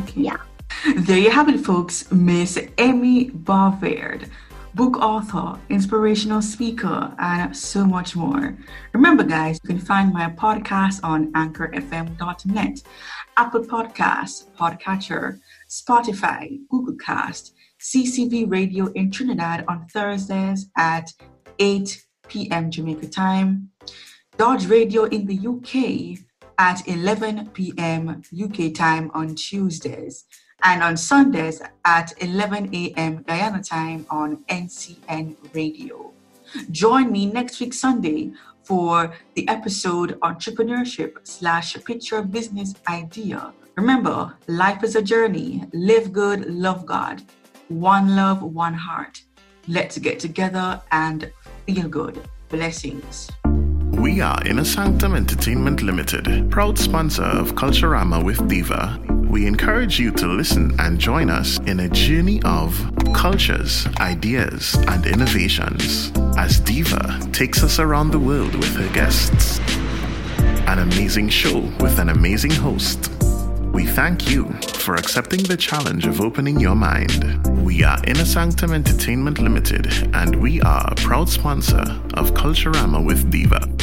Okay. 0.00 0.20
Yeah. 0.22 0.36
There 0.84 1.18
you 1.18 1.30
have 1.30 1.48
it, 1.48 1.58
folks. 1.58 2.10
Miss 2.12 2.58
Amy 2.78 3.30
Bovaird, 3.30 4.28
book 4.74 4.96
author, 4.98 5.58
inspirational 5.68 6.40
speaker, 6.40 7.12
and 7.18 7.56
so 7.56 7.84
much 7.84 8.14
more. 8.14 8.56
Remember, 8.92 9.24
guys, 9.24 9.58
you 9.62 9.68
can 9.68 9.80
find 9.80 10.12
my 10.12 10.30
podcast 10.30 11.00
on 11.02 11.32
anchorfm.net, 11.32 12.82
Apple 13.36 13.62
Podcasts, 13.62 14.46
Podcatcher, 14.56 15.40
Spotify, 15.68 16.60
Google 16.68 16.94
Cast, 16.96 17.54
CCV 17.80 18.50
Radio 18.50 18.86
in 18.92 19.10
Trinidad 19.10 19.64
on 19.66 19.86
Thursdays 19.88 20.70
at 20.76 21.12
8 21.58 22.06
p.m. 22.28 22.70
Jamaica 22.70 23.08
time, 23.08 23.70
Dodge 24.36 24.66
Radio 24.66 25.04
in 25.04 25.26
the 25.26 25.38
UK 25.44 26.24
at 26.58 26.86
11 26.86 27.48
p.m. 27.50 28.22
UK 28.32 28.72
time 28.74 29.10
on 29.12 29.34
Tuesdays, 29.34 30.24
and 30.62 30.82
on 30.82 30.96
Sundays 30.96 31.62
at 31.84 32.12
11 32.18 32.74
a.m. 32.74 33.22
Guyana 33.22 33.62
time 33.62 34.06
on 34.10 34.44
NCN 34.48 35.36
Radio. 35.54 36.12
Join 36.70 37.12
me 37.12 37.26
next 37.26 37.60
week 37.60 37.74
Sunday 37.74 38.32
for 38.64 39.14
the 39.34 39.48
episode 39.48 40.18
Entrepreneurship 40.20 41.26
slash 41.26 41.74
Picture 41.84 42.22
Business 42.22 42.74
Idea. 42.88 43.52
Remember, 43.76 44.34
life 44.46 44.82
is 44.82 44.96
a 44.96 45.02
journey. 45.02 45.64
Live 45.72 46.12
good, 46.12 46.46
love 46.46 46.84
God. 46.84 47.22
One 47.68 48.16
love, 48.16 48.42
one 48.42 48.74
heart. 48.74 49.22
Let's 49.68 49.98
get 49.98 50.18
together 50.18 50.80
and 50.90 51.30
feel 51.66 51.88
good. 51.88 52.20
Blessings. 52.48 53.30
We 54.08 54.22
are 54.22 54.40
Inner 54.46 54.64
Sanctum 54.64 55.14
Entertainment 55.14 55.82
Limited, 55.82 56.50
proud 56.50 56.78
sponsor 56.78 57.24
of 57.24 57.54
Culturama 57.54 58.24
with 58.24 58.48
Diva. 58.48 58.98
We 59.28 59.46
encourage 59.46 60.00
you 60.00 60.10
to 60.12 60.26
listen 60.26 60.74
and 60.80 60.98
join 60.98 61.28
us 61.28 61.58
in 61.66 61.80
a 61.80 61.90
journey 61.90 62.40
of 62.44 62.74
cultures, 63.12 63.86
ideas, 64.00 64.76
and 64.88 65.04
innovations 65.04 66.10
as 66.38 66.58
Diva 66.58 67.20
takes 67.32 67.62
us 67.62 67.78
around 67.78 68.10
the 68.10 68.18
world 68.18 68.54
with 68.54 68.74
her 68.76 68.90
guests. 68.94 69.60
An 70.66 70.78
amazing 70.78 71.28
show 71.28 71.58
with 71.78 71.98
an 71.98 72.08
amazing 72.08 72.52
host. 72.52 73.12
We 73.74 73.84
thank 73.84 74.30
you 74.30 74.50
for 74.72 74.94
accepting 74.94 75.42
the 75.42 75.56
challenge 75.58 76.06
of 76.06 76.22
opening 76.22 76.58
your 76.58 76.74
mind. 76.74 77.46
We 77.62 77.84
are 77.84 78.02
Inner 78.06 78.24
Sanctum 78.24 78.72
Entertainment 78.72 79.38
Limited, 79.38 79.86
and 80.14 80.34
we 80.36 80.62
are 80.62 80.90
a 80.90 80.94
proud 80.94 81.28
sponsor 81.28 81.84
of 82.14 82.32
Culturama 82.32 83.04
with 83.04 83.30
Diva. 83.30 83.77